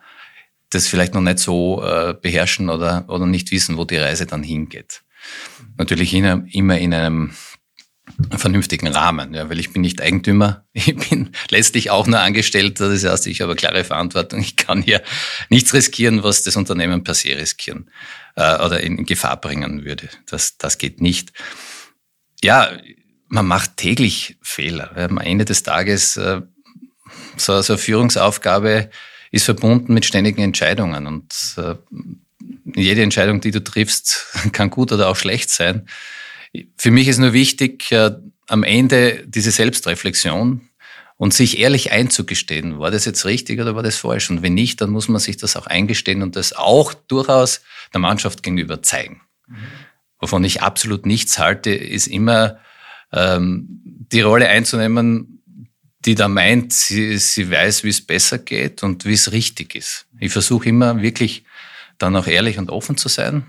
das 0.75 0.87
vielleicht 0.87 1.13
noch 1.13 1.21
nicht 1.21 1.39
so 1.39 1.83
äh, 1.83 2.13
beherrschen 2.13 2.69
oder, 2.69 3.05
oder 3.07 3.25
nicht 3.25 3.51
wissen, 3.51 3.77
wo 3.77 3.85
die 3.85 3.97
Reise 3.97 4.25
dann 4.25 4.43
hingeht. 4.43 5.01
Natürlich 5.77 6.13
in, 6.13 6.47
immer 6.47 6.77
in 6.77 6.93
einem 6.93 7.33
vernünftigen 8.37 8.87
Rahmen, 8.87 9.33
ja, 9.33 9.49
weil 9.49 9.59
ich 9.59 9.73
bin 9.73 9.81
nicht 9.81 10.01
Eigentümer, 10.01 10.65
ich 10.73 10.95
bin 10.95 11.31
letztlich 11.49 11.89
auch 11.89 12.07
nur 12.07 12.19
Angestellter, 12.19 12.89
das 12.89 13.03
heißt, 13.03 13.27
ich 13.27 13.41
habe 13.41 13.55
klare 13.55 13.83
Verantwortung, 13.83 14.41
ich 14.41 14.55
kann 14.55 14.81
hier 14.81 15.01
nichts 15.49 15.73
riskieren, 15.73 16.23
was 16.23 16.43
das 16.43 16.55
Unternehmen 16.55 17.03
per 17.03 17.15
se 17.15 17.29
riskieren 17.29 17.89
äh, 18.35 18.63
oder 18.63 18.81
in 18.81 19.05
Gefahr 19.05 19.39
bringen 19.39 19.83
würde. 19.83 20.09
Das, 20.27 20.57
das 20.57 20.77
geht 20.77 21.01
nicht. 21.01 21.33
Ja, 22.43 22.69
man 23.27 23.47
macht 23.47 23.77
täglich 23.77 24.37
Fehler. 24.41 24.95
Am 24.95 25.17
Ende 25.17 25.45
des 25.45 25.63
Tages 25.63 26.15
äh, 26.17 26.41
so, 27.37 27.61
so 27.61 27.73
eine 27.73 27.77
Führungsaufgabe 27.77 28.89
ist 29.35 29.43
verbunden 29.43 29.93
mit 29.93 30.05
ständigen 30.05 30.41
Entscheidungen 30.41 31.07
und 31.07 31.55
äh, 31.57 31.75
jede 32.73 33.03
Entscheidung, 33.03 33.41
die 33.41 33.51
du 33.51 33.61
triffst, 33.61 34.27
kann 34.53 34.69
gut 34.69 34.93
oder 34.93 35.09
auch 35.09 35.17
schlecht 35.17 35.49
sein. 35.49 35.87
Für 36.77 36.89
mich 36.89 37.09
ist 37.09 37.17
nur 37.17 37.33
wichtig, 37.33 37.91
äh, 37.91 38.11
am 38.47 38.63
Ende 38.63 39.25
diese 39.27 39.51
Selbstreflexion 39.51 40.69
und 41.17 41.33
sich 41.33 41.59
ehrlich 41.59 41.91
einzugestehen, 41.91 42.79
war 42.79 42.91
das 42.91 43.03
jetzt 43.03 43.25
richtig 43.25 43.59
oder 43.59 43.75
war 43.75 43.83
das 43.83 43.97
falsch? 43.97 44.29
Und 44.29 44.41
wenn 44.41 44.53
nicht, 44.53 44.79
dann 44.79 44.91
muss 44.91 45.09
man 45.09 45.19
sich 45.19 45.35
das 45.35 45.57
auch 45.57 45.67
eingestehen 45.67 46.21
und 46.21 46.37
das 46.37 46.53
auch 46.53 46.93
durchaus 46.93 47.61
der 47.93 47.99
Mannschaft 47.99 48.41
gegenüber 48.41 48.83
zeigen. 48.83 49.21
Mhm. 49.47 49.57
Wovon 50.21 50.45
ich 50.45 50.61
absolut 50.61 51.05
nichts 51.05 51.39
halte, 51.39 51.71
ist 51.71 52.07
immer 52.07 52.57
ähm, 53.11 53.81
die 53.83 54.21
Rolle 54.21 54.47
einzunehmen, 54.47 55.34
die 56.05 56.15
da 56.15 56.27
meint, 56.27 56.73
sie, 56.73 57.17
sie 57.17 57.49
weiß, 57.49 57.83
wie 57.83 57.89
es 57.89 58.05
besser 58.05 58.37
geht 58.37 58.83
und 58.83 59.05
wie 59.05 59.13
es 59.13 59.31
richtig 59.31 59.75
ist. 59.75 60.05
Ich 60.19 60.31
versuche 60.31 60.69
immer 60.69 61.01
wirklich 61.01 61.43
dann 61.97 62.15
auch 62.15 62.27
ehrlich 62.27 62.57
und 62.57 62.69
offen 62.69 62.97
zu 62.97 63.09
sein 63.09 63.45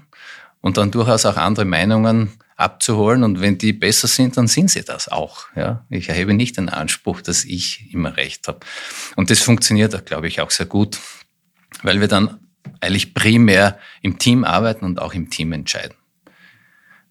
und 0.61 0.77
dann 0.77 0.91
durchaus 0.91 1.27
auch 1.27 1.37
andere 1.37 1.65
Meinungen 1.65 2.33
abzuholen. 2.57 3.23
Und 3.23 3.41
wenn 3.41 3.59
die 3.59 3.73
besser 3.73 4.09
sind, 4.09 4.37
dann 4.37 4.49
sind 4.49 4.71
sie 4.71 4.83
das 4.83 5.09
auch. 5.09 5.47
Ja? 5.55 5.85
Ich 5.91 6.09
erhebe 6.09 6.35
nicht 6.35 6.57
den 6.57 6.69
Anspruch, 6.69 7.21
dass 7.21 7.45
ich 7.45 7.93
immer 7.93 8.17
recht 8.17 8.49
habe. 8.49 8.61
Und 9.15 9.31
das 9.31 9.41
funktioniert, 9.41 10.07
glaube 10.07 10.29
ich, 10.29 10.41
auch 10.41 10.51
sehr 10.51 10.67
gut, 10.67 10.99
weil 11.83 12.01
wir 12.01 12.09
dann 12.09 12.41
eigentlich 12.81 13.15
primär 13.15 13.79
im 14.03 14.19
Team 14.19 14.45
arbeiten 14.45 14.85
und 14.85 15.01
auch 15.01 15.15
im 15.15 15.31
Team 15.31 15.53
entscheiden. 15.53 15.95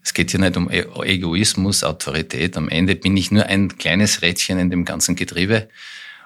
Es 0.05 0.13
geht 0.13 0.29
hier 0.29 0.39
nicht 0.39 0.55
um 0.55 0.69
e-, 0.69 0.85
Egoismus, 1.03 1.83
Autorität. 1.83 2.55
Am 2.57 2.69
Ende 2.69 2.95
bin 2.95 3.17
ich 3.17 3.31
nur 3.31 3.47
ein 3.47 3.75
kleines 3.77 4.21
Rädchen 4.21 4.59
in 4.59 4.69
dem 4.69 4.85
ganzen 4.85 5.15
Getriebe. 5.15 5.67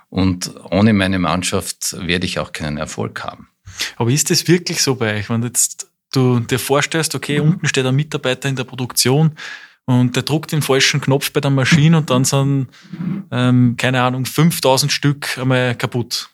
Und 0.09 0.53
ohne 0.69 0.91
meine 0.91 1.17
Mannschaft 1.17 1.95
werde 1.97 2.25
ich 2.25 2.39
auch 2.39 2.51
keinen 2.51 2.77
Erfolg 2.77 3.23
haben. 3.23 3.47
Aber 3.95 4.11
ist 4.11 4.29
das 4.29 4.47
wirklich 4.47 4.81
so 4.81 4.95
bei 4.95 5.15
euch? 5.15 5.29
Wenn 5.29 5.43
jetzt 5.43 5.87
du 6.11 6.41
dir 6.41 6.59
vorstellst, 6.59 7.15
okay, 7.15 7.39
mhm. 7.39 7.51
unten 7.51 7.67
steht 7.67 7.85
ein 7.85 7.95
Mitarbeiter 7.95 8.49
in 8.49 8.57
der 8.57 8.65
Produktion 8.65 9.37
und 9.85 10.15
der 10.15 10.23
druckt 10.23 10.51
den 10.51 10.61
falschen 10.61 10.99
Knopf 10.99 11.31
bei 11.31 11.39
der 11.39 11.51
Maschine 11.51 11.97
und 11.97 12.09
dann 12.09 12.25
sind, 12.25 12.67
ähm, 13.31 13.75
keine 13.77 14.01
Ahnung, 14.01 14.25
5000 14.25 14.91
Stück 14.91 15.37
einmal 15.37 15.75
kaputt. 15.75 16.29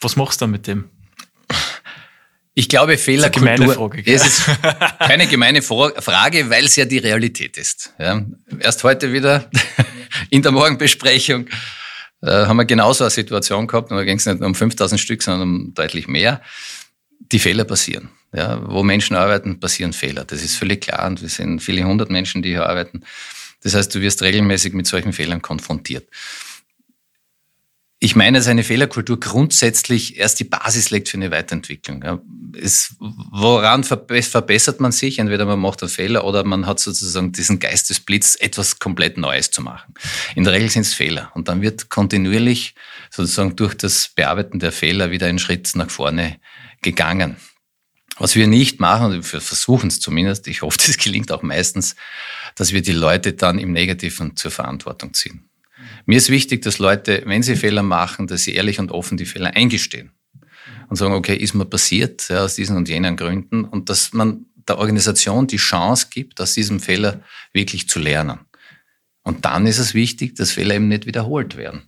Was 0.00 0.16
machst 0.16 0.40
du 0.40 0.44
dann 0.44 0.50
mit 0.50 0.66
dem? 0.66 0.88
Ich 2.54 2.68
glaube, 2.68 2.98
Fehlerkultur. 2.98 3.54
Gemeine 3.54 3.72
Frage. 3.72 4.02
Es 4.04 4.26
ist 4.26 4.42
keine 4.98 5.26
gemeine 5.26 5.62
Frage, 5.62 6.50
weil 6.50 6.66
es 6.66 6.76
ja 6.76 6.84
die 6.84 6.98
Realität 6.98 7.56
ist. 7.56 7.94
Ja. 7.98 8.24
Erst 8.60 8.84
heute 8.84 9.12
wieder 9.12 9.50
in 10.30 10.42
der 10.42 10.52
Morgenbesprechung 10.52 11.46
äh, 12.20 12.30
haben 12.30 12.56
wir 12.58 12.66
genauso 12.66 13.04
eine 13.04 13.10
Situation 13.10 13.66
gehabt, 13.66 13.90
und 13.90 13.96
da 13.96 14.04
ging 14.04 14.18
es 14.18 14.26
nicht 14.26 14.42
um 14.42 14.54
5000 14.54 15.00
Stück, 15.00 15.22
sondern 15.22 15.42
um 15.42 15.74
deutlich 15.74 16.08
mehr. 16.08 16.42
Die 17.20 17.38
Fehler 17.38 17.64
passieren. 17.64 18.10
Ja, 18.34 18.60
wo 18.66 18.82
Menschen 18.82 19.14
arbeiten, 19.16 19.60
passieren 19.60 19.92
Fehler. 19.92 20.24
Das 20.24 20.42
ist 20.42 20.56
völlig 20.56 20.82
klar 20.82 21.06
und 21.06 21.20
wir 21.20 21.28
sind 21.28 21.60
viele 21.60 21.84
hundert 21.84 22.10
Menschen, 22.10 22.42
die 22.42 22.50
hier 22.50 22.66
arbeiten. 22.66 23.02
Das 23.62 23.74
heißt, 23.74 23.94
du 23.94 24.00
wirst 24.00 24.22
regelmäßig 24.22 24.72
mit 24.72 24.86
solchen 24.86 25.12
Fehlern 25.12 25.42
konfrontiert. 25.42 26.08
Ich 28.04 28.16
meine, 28.16 28.38
dass 28.38 28.48
eine 28.48 28.64
Fehlerkultur 28.64 29.20
grundsätzlich 29.20 30.18
erst 30.18 30.40
die 30.40 30.44
Basis 30.44 30.90
legt 30.90 31.08
für 31.08 31.18
eine 31.18 31.30
Weiterentwicklung. 31.30 32.20
Es, 32.60 32.96
woran 32.98 33.84
verbessert 33.84 34.80
man 34.80 34.90
sich? 34.90 35.20
Entweder 35.20 35.44
man 35.44 35.60
macht 35.60 35.84
einen 35.84 35.88
Fehler 35.88 36.24
oder 36.24 36.42
man 36.42 36.66
hat 36.66 36.80
sozusagen 36.80 37.30
diesen 37.30 37.60
Geistesblitz, 37.60 38.36
etwas 38.40 38.80
komplett 38.80 39.18
Neues 39.18 39.52
zu 39.52 39.62
machen. 39.62 39.94
In 40.34 40.42
der 40.42 40.52
Regel 40.52 40.68
sind 40.68 40.82
es 40.82 40.94
Fehler. 40.94 41.30
Und 41.36 41.46
dann 41.46 41.62
wird 41.62 41.90
kontinuierlich 41.90 42.74
sozusagen 43.08 43.54
durch 43.54 43.74
das 43.74 44.08
Bearbeiten 44.08 44.58
der 44.58 44.72
Fehler 44.72 45.12
wieder 45.12 45.28
einen 45.28 45.38
Schritt 45.38 45.70
nach 45.76 45.88
vorne 45.88 46.40
gegangen. 46.80 47.36
Was 48.18 48.34
wir 48.34 48.48
nicht 48.48 48.80
machen, 48.80 49.12
wir 49.12 49.22
versuchen 49.22 49.86
es 49.86 50.00
zumindest, 50.00 50.48
ich 50.48 50.62
hoffe, 50.62 50.76
das 50.84 50.96
gelingt 50.96 51.30
auch 51.30 51.42
meistens, 51.42 51.94
dass 52.56 52.72
wir 52.72 52.82
die 52.82 52.90
Leute 52.90 53.34
dann 53.34 53.60
im 53.60 53.70
Negativen 53.70 54.36
zur 54.36 54.50
Verantwortung 54.50 55.14
ziehen. 55.14 55.48
Mir 56.06 56.18
ist 56.18 56.30
wichtig, 56.30 56.62
dass 56.62 56.78
Leute, 56.78 57.22
wenn 57.26 57.42
sie 57.42 57.56
Fehler 57.56 57.82
machen, 57.82 58.26
dass 58.26 58.44
sie 58.44 58.54
ehrlich 58.54 58.78
und 58.78 58.90
offen 58.90 59.16
die 59.16 59.26
Fehler 59.26 59.54
eingestehen 59.54 60.10
und 60.88 60.96
sagen, 60.96 61.14
okay, 61.14 61.36
ist 61.36 61.54
mir 61.54 61.64
passiert 61.64 62.28
ja, 62.28 62.44
aus 62.44 62.54
diesen 62.54 62.76
und 62.76 62.88
jenen 62.88 63.16
Gründen 63.16 63.64
und 63.64 63.88
dass 63.88 64.12
man 64.12 64.46
der 64.68 64.78
Organisation 64.78 65.46
die 65.46 65.56
Chance 65.56 66.08
gibt, 66.10 66.40
aus 66.40 66.54
diesem 66.54 66.80
Fehler 66.80 67.20
wirklich 67.52 67.88
zu 67.88 67.98
lernen. 67.98 68.40
Und 69.22 69.44
dann 69.44 69.66
ist 69.66 69.78
es 69.78 69.94
wichtig, 69.94 70.34
dass 70.36 70.52
Fehler 70.52 70.74
eben 70.74 70.88
nicht 70.88 71.06
wiederholt 71.06 71.56
werden. 71.56 71.82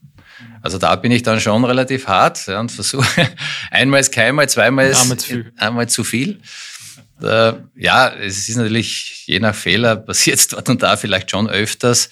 Also 0.63 0.79
da 0.79 0.97
bin 0.97 1.13
ich 1.13 1.23
dann 1.23 1.41
schon 1.41 1.65
relativ 1.65 2.07
hart 2.07 2.47
ja, 2.47 2.61
und 2.61 2.73
versuche, 2.73 3.07
einmal 3.71 4.01
ist 4.01 4.13
keinmal, 4.13 4.49
zweimal 4.49 4.89
ist 4.89 5.03
einmal 5.03 5.19
zu 5.19 5.27
viel. 5.27 5.53
Einmal 5.57 5.89
zu 5.89 6.05
viel. 6.05 6.41
Äh, 7.23 7.53
ja, 7.77 8.09
es 8.15 8.49
ist 8.49 8.57
natürlich, 8.57 9.25
je 9.27 9.41
nach 9.41 9.55
Fehler 9.55 9.97
passiert 9.97 10.39
es 10.39 10.49
dort 10.49 10.69
und 10.69 10.83
da 10.83 10.97
vielleicht 10.97 11.31
schon 11.31 11.49
öfters. 11.49 12.11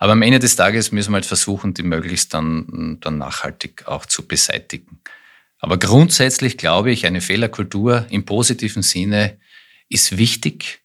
Aber 0.00 0.12
am 0.12 0.22
Ende 0.22 0.38
des 0.38 0.56
Tages 0.56 0.92
müssen 0.92 1.10
wir 1.10 1.16
halt 1.16 1.26
versuchen, 1.26 1.74
die 1.74 1.82
möglichst 1.82 2.32
dann, 2.32 2.96
dann 3.00 3.18
nachhaltig 3.18 3.86
auch 3.86 4.06
zu 4.06 4.26
beseitigen. 4.26 5.00
Aber 5.58 5.78
grundsätzlich 5.78 6.56
glaube 6.56 6.90
ich, 6.90 7.04
eine 7.04 7.20
Fehlerkultur 7.20 8.06
im 8.08 8.24
positiven 8.24 8.82
Sinne 8.82 9.36
ist 9.90 10.16
wichtig. 10.16 10.80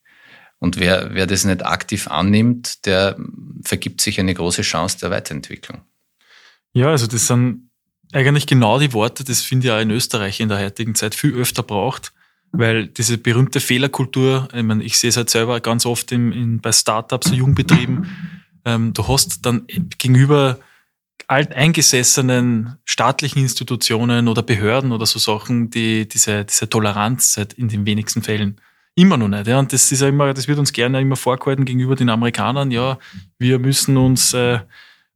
Und 0.59 0.77
wer, 0.77 1.13
wer 1.13 1.27
das 1.27 1.45
nicht 1.45 1.65
aktiv 1.65 2.09
annimmt, 2.09 2.85
der 2.85 3.15
vergibt 3.63 4.01
sich 4.01 4.19
eine 4.19 4.33
große 4.33 4.63
Chance 4.63 4.97
der 4.99 5.11
Weiterentwicklung. 5.11 5.81
Ja, 6.73 6.89
also 6.89 7.07
das 7.07 7.27
sind 7.27 7.69
eigentlich 8.11 8.47
genau 8.47 8.79
die 8.79 8.91
Worte, 8.91 9.23
das 9.23 9.41
finde 9.41 9.67
ich 9.67 9.73
auch 9.73 9.79
in 9.79 9.91
Österreich 9.91 10.41
in 10.41 10.49
der 10.49 10.59
heutigen 10.59 10.93
Zeit 10.93 11.15
viel 11.15 11.33
öfter 11.35 11.63
braucht, 11.63 12.11
weil 12.51 12.87
diese 12.87 13.17
berühmte 13.17 13.61
Fehlerkultur, 13.61 14.49
ich 14.53 14.63
meine, 14.63 14.83
ich 14.83 14.97
sehe 14.97 15.09
es 15.09 15.15
halt 15.15 15.29
selber 15.29 15.61
ganz 15.61 15.85
oft 15.85 16.11
im, 16.11 16.33
in, 16.33 16.59
bei 16.59 16.73
Startups, 16.73 17.31
Jungbetrieben, 17.31 18.34
ähm, 18.65 18.93
du 18.93 19.07
hast 19.07 19.45
dann 19.45 19.65
gegenüber 19.97 20.59
alteingesessenen 21.27 22.77
staatlichen 22.85 23.39
Institutionen 23.39 24.27
oder 24.27 24.43
Behörden 24.43 24.91
oder 24.91 25.05
so 25.05 25.17
Sachen, 25.19 25.69
die 25.69 26.07
diese, 26.07 26.45
diese 26.45 26.69
Toleranz 26.69 27.37
halt 27.37 27.53
in 27.53 27.67
den 27.67 27.85
wenigsten 27.85 28.21
Fällen 28.21 28.61
immer 28.95 29.17
noch 29.17 29.27
nicht. 29.27 29.47
Ja. 29.47 29.59
Und 29.59 29.73
das 29.73 29.91
ist 29.91 30.01
ja 30.01 30.07
immer, 30.07 30.33
das 30.33 30.47
wird 30.47 30.59
uns 30.59 30.71
gerne 30.71 31.01
immer 31.01 31.15
vorgehalten 31.15 31.65
gegenüber 31.65 31.95
den 31.95 32.09
Amerikanern. 32.09 32.71
Ja, 32.71 32.97
wir 33.39 33.59
müssen 33.59 33.97
uns 33.97 34.33
äh, 34.33 34.59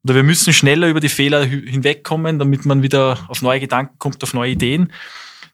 oder 0.03 0.15
wir 0.15 0.23
müssen 0.23 0.53
schneller 0.53 0.87
über 0.87 0.99
die 0.99 1.09
Fehler 1.09 1.43
hinwegkommen, 1.43 2.39
damit 2.39 2.65
man 2.65 2.83
wieder 2.83 3.19
auf 3.27 3.41
neue 3.41 3.59
Gedanken 3.59 3.99
kommt, 3.99 4.23
auf 4.23 4.33
neue 4.33 4.51
Ideen. 4.51 4.91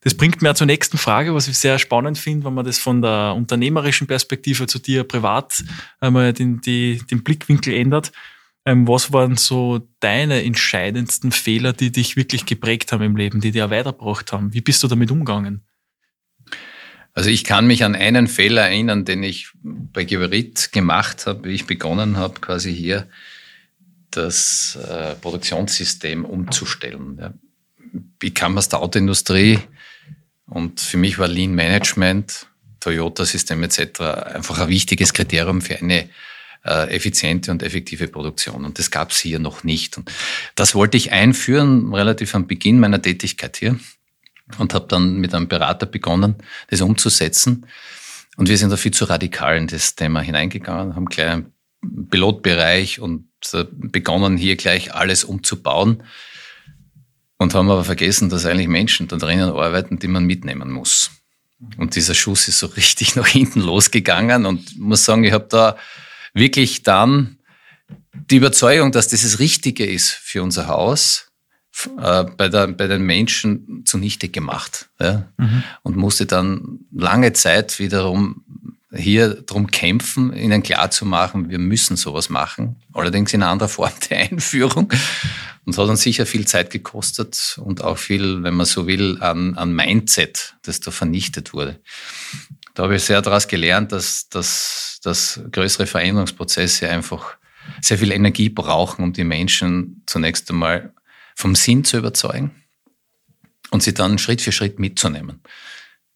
Das 0.06 0.14
bringt 0.14 0.44
mir 0.44 0.54
zur 0.54 0.68
nächsten 0.68 1.00
Frage, 1.00 1.34
was 1.34 1.48
ich 1.48 1.58
sehr 1.58 1.80
spannend 1.80 2.20
finde, 2.20 2.46
wenn 2.46 2.54
man 2.54 2.64
das 2.64 2.78
von 2.78 3.02
der 3.02 3.34
unternehmerischen 3.36 4.06
Perspektive 4.06 4.68
zu 4.68 4.78
dir 4.78 5.04
privat 5.04 5.64
einmal 6.00 6.32
den, 6.32 6.62
die, 6.62 7.02
den 7.10 7.24
Blickwinkel 7.24 7.74
ändert. 7.74 8.12
Ähm, 8.68 8.88
was 8.88 9.12
waren 9.14 9.36
so 9.36 9.90
deine 10.02 10.44
entscheidendsten 10.44 11.32
Fehler, 11.32 11.74
die 11.74 11.92
dich 11.92 12.16
wirklich 12.16 12.46
geprägt 12.46 12.92
haben 12.92 13.02
im 13.02 13.16
Leben, 13.16 13.42
die 13.42 13.50
dir 13.50 13.72
weitergebracht 13.72 14.32
haben? 14.32 14.54
Wie 14.54 14.62
bist 14.62 14.84
du 14.84 14.88
damit 14.88 15.10
umgegangen? 15.10 15.66
Also 17.16 17.32
ich 17.32 17.44
kann 17.44 17.66
mich 17.66 17.84
an 17.84 17.96
einen 17.96 18.28
Fehler 18.28 18.62
erinnern, 18.62 19.06
den 19.06 19.24
ich 19.24 19.50
bei 19.64 20.04
Geberit 20.04 20.72
gemacht 20.72 21.26
habe, 21.26 21.50
wie 21.50 21.54
ich 21.54 21.66
begonnen 21.66 22.18
habe, 22.18 22.42
quasi 22.42 22.76
hier 22.76 23.08
das 24.12 24.78
äh, 24.88 25.16
Produktionssystem 25.16 26.26
umzustellen. 26.26 27.18
Ja. 27.20 27.34
Ich 28.22 28.36
kam 28.36 28.56
aus 28.56 28.70
der 28.70 28.84
Autoindustrie, 28.84 29.62
und 30.48 30.80
für 30.80 30.98
mich 30.98 31.18
war 31.18 31.28
Lean 31.28 31.54
Management, 31.54 32.48
Toyota-System 32.80 33.64
etc. 33.64 34.02
einfach 34.02 34.60
ein 34.60 34.70
wichtiges 34.70 35.14
Kriterium 35.14 35.62
für 35.62 35.78
eine 35.78 36.10
äh, 36.64 36.96
effiziente 36.96 37.52
und 37.52 37.64
effektive 37.64 38.08
Produktion. 38.08 38.66
Und 38.66 38.80
das 38.80 38.92
gab 38.92 39.12
es 39.12 39.20
hier 39.20 39.40
noch 39.40 39.64
nicht. 39.64 39.98
Und 39.98 40.12
das 40.56 40.76
wollte 40.76 40.98
ich 40.98 41.12
einführen, 41.12 41.94
relativ 41.94 42.36
am 42.36 42.48
Beginn 42.48 42.80
meiner 42.80 43.02
Tätigkeit 43.02 43.58
hier. 43.58 43.80
Und 44.60 44.76
habe 44.76 44.86
dann 44.88 45.16
mit 45.16 45.34
einem 45.34 45.48
Berater 45.48 45.88
begonnen, 45.88 46.36
das 46.70 46.82
umzusetzen. 46.82 47.66
Und 48.38 48.48
wir 48.48 48.58
sind 48.58 48.70
da 48.70 48.78
viel 48.78 48.94
zu 48.94 49.06
radikal 49.06 49.58
in 49.58 49.66
das 49.66 49.96
Thema 49.96 50.22
hineingegangen, 50.22 50.96
haben 50.96 51.06
gleich 51.06 51.30
einen 51.30 51.54
Pilotbereich 52.10 53.00
und 53.00 53.28
äh, 53.54 53.66
begonnen, 53.72 54.38
hier 54.38 54.56
gleich 54.56 54.94
alles 54.94 55.24
umzubauen. 55.24 56.04
Und 57.38 57.54
haben 57.54 57.70
aber 57.70 57.84
vergessen, 57.84 58.30
dass 58.30 58.46
eigentlich 58.46 58.68
Menschen 58.68 59.08
da 59.08 59.18
drinnen 59.18 59.50
arbeiten, 59.50 60.00
die 60.00 60.08
man 60.08 60.26
mitnehmen 60.26 60.72
muss. 60.72 61.12
Und 61.78 61.96
dieser 61.96 62.14
Schuss 62.14 62.48
ist 62.48 62.60
so 62.60 62.68
richtig 62.78 63.16
nach 63.16 63.28
hinten 63.28 63.62
losgegangen 63.62 64.46
und 64.46 64.78
muss 64.78 65.06
sagen, 65.06 65.24
ich 65.24 65.34
habe 65.34 65.48
da 65.50 65.78
wirklich 66.34 66.84
dann 66.84 67.38
die 68.14 68.38
Überzeugung, 68.38 68.92
dass 68.92 69.08
das 69.10 69.22
das 69.22 69.40
Richtige 69.40 69.86
ist 69.86 70.10
für 70.10 70.42
unser 70.42 70.68
Haus, 70.68 71.32
äh, 72.02 72.24
bei, 72.24 72.48
der, 72.48 72.68
bei 72.68 72.88
den 72.88 73.04
Menschen 73.04 73.84
zunichte 73.86 74.30
gemacht. 74.30 74.90
Ja? 75.00 75.28
Mhm. 75.38 75.64
Und 75.84 75.98
musste 75.98 76.26
dann 76.26 76.80
lange 76.92 77.34
Zeit 77.34 77.80
wiederum 77.80 78.45
hier 78.96 79.42
drum 79.42 79.68
kämpfen, 79.68 80.36
ihnen 80.36 80.64
klarzumachen, 80.64 81.50
wir 81.50 81.60
müssen 81.60 81.98
sowas 81.98 82.30
machen. 82.30 82.78
Allerdings 82.94 83.34
in 83.34 83.44
anderer 83.44 83.70
Form 83.70 83.92
der 84.10 84.20
Einführung. 84.20 84.92
Und 85.66 85.74
es 85.74 85.78
hat 85.78 85.88
uns 85.88 86.02
sicher 86.02 86.26
viel 86.26 86.46
Zeit 86.46 86.70
gekostet 86.70 87.60
und 87.62 87.84
auch 87.84 87.98
viel, 87.98 88.44
wenn 88.44 88.54
man 88.54 88.66
so 88.66 88.88
will, 88.88 89.18
an, 89.22 89.58
an 89.58 89.74
Mindset, 89.74 90.56
das 90.62 90.80
da 90.80 90.92
vernichtet 90.92 91.54
wurde. 91.54 91.80
Da 92.76 92.84
habe 92.84 92.96
ich 92.98 93.04
sehr 93.04 93.22
daraus 93.22 93.48
gelernt, 93.48 93.92
dass, 93.92 94.30
dass, 94.30 95.00
dass 95.02 95.40
größere 95.52 95.88
Veränderungsprozesse 95.88 96.90
einfach 96.90 97.38
sehr 97.82 97.98
viel 97.98 98.12
Energie 98.12 98.50
brauchen, 98.50 99.04
um 99.04 99.14
die 99.14 99.24
Menschen 99.24 100.04
zunächst 100.06 100.50
einmal 100.50 100.94
vom 101.36 101.56
Sinn 101.56 101.84
zu 101.84 101.98
überzeugen 101.98 102.52
und 103.72 103.82
sie 103.82 103.94
dann 103.94 104.18
Schritt 104.18 104.42
für 104.42 104.52
Schritt 104.52 104.80
mitzunehmen. 104.80 105.42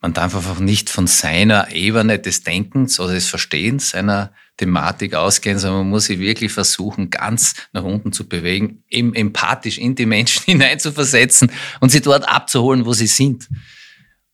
Man 0.01 0.13
darf 0.13 0.33
einfach 0.33 0.59
nicht 0.59 0.89
von 0.89 1.07
seiner 1.07 1.71
Ebene 1.71 2.19
des 2.19 2.43
Denkens 2.43 2.99
oder 2.99 3.13
des 3.13 3.27
Verstehens 3.27 3.93
einer 3.93 4.31
Thematik 4.55 5.13
ausgehen, 5.13 5.59
sondern 5.59 5.81
man 5.81 5.89
muss 5.89 6.05
sich 6.05 6.19
wirklich 6.19 6.53
versuchen, 6.53 7.09
ganz 7.09 7.55
nach 7.73 7.83
unten 7.83 8.13
zu 8.13 8.27
bewegen, 8.27 8.83
eben 8.89 9.13
empathisch 9.13 9.77
in 9.77 9.95
die 9.95 10.05
Menschen 10.05 10.43
hineinzuversetzen 10.45 11.51
und 11.81 11.89
sie 11.89 12.01
dort 12.01 12.27
abzuholen, 12.27 12.85
wo 12.85 12.93
sie 12.93 13.07
sind. 13.07 13.49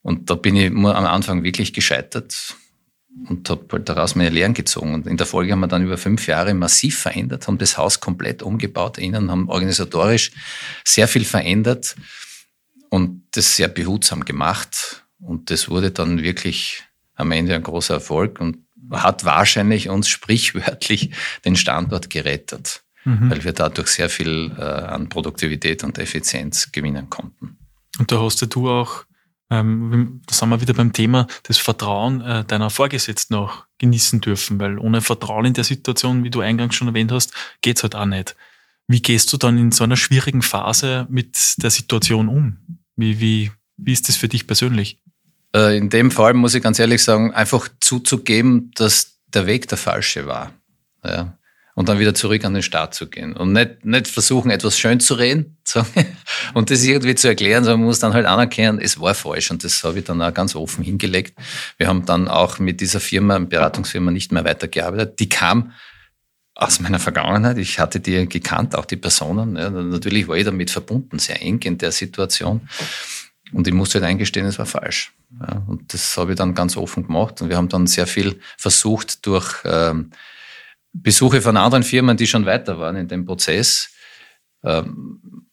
Und 0.01 0.29
da 0.29 0.36
bin 0.36 0.55
ich 0.55 0.72
am 0.72 0.86
Anfang 0.86 1.43
wirklich 1.43 1.74
gescheitert 1.74 2.55
und 3.27 3.50
habe 3.50 3.65
halt 3.72 3.89
daraus 3.89 4.13
meine 4.13 4.29
Lehren 4.29 4.53
gezogen. 4.53 4.93
Und 4.93 5.07
in 5.07 5.17
der 5.17 5.25
Folge 5.25 5.51
haben 5.51 5.62
wir 5.62 5.67
dann 5.67 5.84
über 5.84 5.98
fünf 5.98 6.27
Jahre 6.27 6.53
massiv 6.53 7.00
verändert, 7.00 7.48
haben 7.48 7.57
das 7.57 7.77
Haus 7.77 8.00
komplett 8.00 8.43
umgebaut, 8.43 9.00
innen 9.00 9.31
haben 9.31 9.50
organisatorisch 9.50 10.31
sehr 10.84 11.07
viel 11.07 11.25
verändert 11.25 11.95
und 12.89 13.24
das 13.31 13.55
sehr 13.55 13.67
behutsam 13.67 14.25
gemacht 14.25 15.04
und 15.19 15.50
das 15.50 15.69
wurde 15.69 15.91
dann 15.91 16.24
wirklich 16.24 16.84
am 17.15 17.31
Ende 17.31 17.55
ein 17.55 17.63
großer 17.63 17.95
Erfolg 17.95 18.39
und 18.39 18.57
hat 18.91 19.25
wahrscheinlich 19.25 19.89
uns 19.89 20.07
sprichwörtlich 20.07 21.12
den 21.45 21.55
Standort 21.55 22.10
gerettet, 22.10 22.84
mhm. 23.03 23.29
weil 23.29 23.43
wir 23.43 23.53
dadurch 23.53 23.88
sehr 23.88 24.10
viel 24.10 24.51
äh, 24.57 24.62
an 24.62 25.10
Produktivität 25.10 25.84
und 25.84 25.98
Effizienz 25.98 26.72
gewinnen 26.72 27.10
konnten. 27.10 27.57
Und 27.98 28.12
da 28.12 28.22
hast 28.22 28.41
du 28.53 28.69
auch, 28.69 29.05
ähm, 29.50 30.22
da 30.25 30.36
sind 30.36 30.50
wir 30.50 30.62
wieder 30.62 30.74
beim 30.74 30.91
Thema, 30.91 31.27
das 31.43 31.57
Vertrauen 31.57 32.22
äh, 32.22 32.43
deiner 32.43 32.69
Vorgesetzten 32.69 33.36
auch 33.36 33.65
genießen 33.77 34.22
dürfen, 34.22 34.60
weil 34.60 34.77
ohne 34.77 35.01
Vertrauen 35.01 35.45
in 35.45 35.53
der 35.53 35.63
Situation, 35.63 36.24
wie 36.24 36.29
du 36.29 36.41
eingangs 36.41 36.75
schon 36.75 36.88
erwähnt 36.88 37.12
hast, 37.12 37.34
geht's 37.62 37.84
halt 37.84 37.95
auch 37.95 38.05
nicht. 38.05 38.36
Wie 38.88 39.01
gehst 39.01 39.31
du 39.34 39.38
dann 39.38 39.57
in 39.57 39.72
so 39.72 39.84
einer 39.84 39.98
schwierigen 39.98 40.41
Phase 40.41 41.07
mit 41.10 41.55
der 41.57 41.72
Situation 41.72 42.27
um? 42.27 42.57
Wie, 42.95 43.19
wie, 43.19 43.51
wie 43.77 43.93
ist 43.93 44.07
das 44.10 44.15
für 44.15 44.27
dich 44.27 44.45
persönlich? 44.45 45.01
Äh, 45.55 45.77
in 45.77 45.89
dem 45.89 46.12
Fall 46.12 46.33
muss 46.33 46.53
ich 46.53 46.62
ganz 46.62 46.79
ehrlich 46.79 47.01
sagen, 47.01 47.33
einfach 47.33 47.69
zuzugeben, 47.79 48.71
dass 48.75 49.19
der 49.33 49.47
Weg 49.47 49.67
der 49.69 49.77
falsche 49.77 50.27
war. 50.27 50.51
Ja. 51.03 51.38
Und 51.75 51.89
dann 51.89 52.00
wieder 52.00 52.13
zurück 52.13 52.45
an 52.45 52.53
den 52.53 52.63
Start 52.63 52.93
zu 52.93 53.09
gehen. 53.09 53.35
Und 53.35 53.51
nicht, 53.51 53.83
nicht 53.83 54.07
versuchen, 54.07 54.50
etwas 54.50 54.79
schön 54.79 55.01
zu 55.01 55.15
reden 55.15 55.57
und 56.53 56.71
das 56.71 56.83
irgendwie 56.83 57.15
zu 57.15 57.27
erklären, 57.27 57.65
sondern 57.65 57.81
man 57.81 57.88
muss 57.88 58.00
dann 58.00 58.13
halt 58.13 58.25
anerkennen, 58.25 58.79
es 58.79 59.00
war 59.00 59.13
falsch. 59.13 59.51
Und 59.51 59.63
das 59.63 59.83
habe 59.83 60.00
ich 60.00 60.05
dann 60.05 60.21
auch 60.21 60.33
ganz 60.33 60.55
offen 60.55 60.85
hingelegt. 60.85 61.38
Wir 61.77 61.88
haben 61.88 62.05
dann 62.05 62.29
auch 62.29 62.59
mit 62.59 62.79
dieser 62.79 63.01
Firma, 63.01 63.39
Beratungsfirma, 63.39 64.12
nicht 64.12 64.31
mehr 64.31 64.45
weitergearbeitet. 64.45 65.19
Die 65.19 65.27
kam 65.27 65.74
aus 66.53 66.79
meiner 66.79 67.00
Vergangenheit. 67.00 67.57
Ich 67.57 67.77
hatte 67.79 68.00
die 68.00 68.27
gekannt, 68.27 68.75
auch 68.75 68.85
die 68.85 68.95
Personen. 68.95 69.57
Ja, 69.57 69.69
natürlich 69.69 70.29
war 70.29 70.38
ich 70.38 70.45
damit 70.45 70.71
verbunden, 70.71 71.19
sehr 71.19 71.41
eng 71.41 71.60
in 71.63 71.77
der 71.77 71.91
Situation. 71.91 72.69
Und 73.51 73.67
ich 73.67 73.73
musste 73.73 73.99
halt 73.99 74.10
eingestehen, 74.10 74.45
es 74.45 74.60
war 74.60 74.65
falsch. 74.65 75.13
Ja, 75.39 75.63
und 75.67 75.93
das 75.93 76.17
habe 76.17 76.31
ich 76.31 76.38
dann 76.38 76.55
ganz 76.55 76.77
offen 76.77 77.05
gemacht. 77.05 77.41
Und 77.41 77.49
wir 77.49 77.58
haben 77.58 77.69
dann 77.69 77.88
sehr 77.88 78.08
viel 78.08 78.39
versucht 78.58 79.25
durch 79.25 79.53
ähm, 79.65 80.12
Besuche 80.93 81.41
von 81.41 81.58
anderen 81.58 81.84
Firmen, 81.84 82.17
die 82.17 82.27
schon 82.27 82.45
weiter 82.45 82.79
waren 82.79 82.95
in 82.95 83.08
dem 83.08 83.25
Prozess, 83.25 83.89
ähm, 84.63 85.45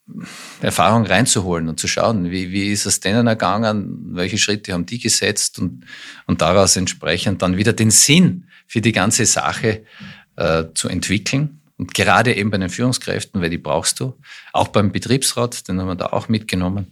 Erfahrung 0.61 1.07
reinzuholen 1.07 1.69
und 1.69 1.81
zu 1.81 1.89
schauen, 1.89 2.31
wie, 2.31 2.51
wie 2.51 2.71
ist 2.71 2.87
es 2.87 3.01
denen 3.01 3.27
ergangen, 3.27 4.15
welche 4.15 4.39
Schritte 4.39 4.73
haben 4.73 4.87
die 4.87 4.99
gesetzt 4.99 5.59
und, 5.59 5.85
und 6.27 6.41
daraus 6.41 6.77
entsprechend 6.77 7.43
dann 7.43 7.57
wieder 7.57 7.73
den 7.73 7.91
Sinn 7.91 8.49
für 8.67 8.81
die 8.81 8.93
ganze 8.93 9.27
Sache 9.27 9.85
äh, 10.37 10.65
zu 10.75 10.89
entwickeln. 10.89 11.61
Und 11.79 11.95
gerade 11.95 12.35
eben 12.35 12.51
bei 12.51 12.59
den 12.59 12.69
Führungskräften, 12.69 13.41
weil 13.41 13.51
die 13.51 13.59
brauchst 13.59 13.99
du. 14.01 14.17
Auch 14.53 14.69
beim 14.69 14.93
Betriebsrat, 14.93 15.67
den 15.69 15.81
haben 15.81 15.89
wir 15.89 15.97
da 15.97 16.07
auch 16.07 16.29
mitgenommen. 16.29 16.87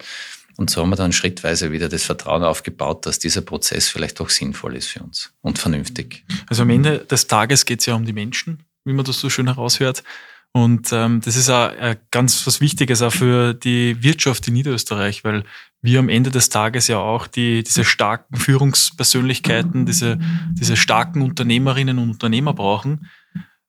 Und 0.56 0.70
so 0.70 0.82
haben 0.82 0.90
wir 0.90 0.96
dann 0.96 1.12
schrittweise 1.12 1.72
wieder 1.72 1.88
das 1.88 2.02
Vertrauen 2.02 2.42
aufgebaut, 2.42 3.06
dass 3.06 3.18
dieser 3.18 3.40
Prozess 3.40 3.88
vielleicht 3.88 4.20
auch 4.20 4.30
sinnvoll 4.30 4.76
ist 4.76 4.88
für 4.88 5.00
uns 5.00 5.32
und 5.40 5.58
vernünftig. 5.58 6.24
Also 6.48 6.62
am 6.62 6.70
Ende 6.70 6.98
des 6.98 7.26
Tages 7.26 7.64
geht 7.64 7.80
es 7.80 7.86
ja 7.86 7.94
um 7.94 8.04
die 8.04 8.12
Menschen, 8.12 8.62
wie 8.84 8.92
man 8.92 9.04
das 9.04 9.20
so 9.20 9.30
schön 9.30 9.46
heraushört. 9.46 10.02
Und 10.52 10.92
ähm, 10.92 11.20
das 11.24 11.36
ist 11.36 11.48
auch 11.48 11.70
äh, 11.70 11.96
ganz 12.10 12.44
was 12.46 12.60
Wichtiges 12.60 13.02
auch 13.02 13.12
für 13.12 13.54
die 13.54 14.02
Wirtschaft 14.02 14.48
in 14.48 14.54
Niederösterreich, 14.54 15.22
weil 15.22 15.44
wir 15.80 16.00
am 16.00 16.08
Ende 16.08 16.30
des 16.30 16.48
Tages 16.48 16.88
ja 16.88 16.98
auch 16.98 17.28
die, 17.28 17.62
diese 17.62 17.84
starken 17.84 18.36
Führungspersönlichkeiten, 18.36 19.86
diese, 19.86 20.18
diese 20.52 20.76
starken 20.76 21.22
Unternehmerinnen 21.22 21.98
und 21.98 22.10
Unternehmer 22.10 22.52
brauchen. 22.52 23.08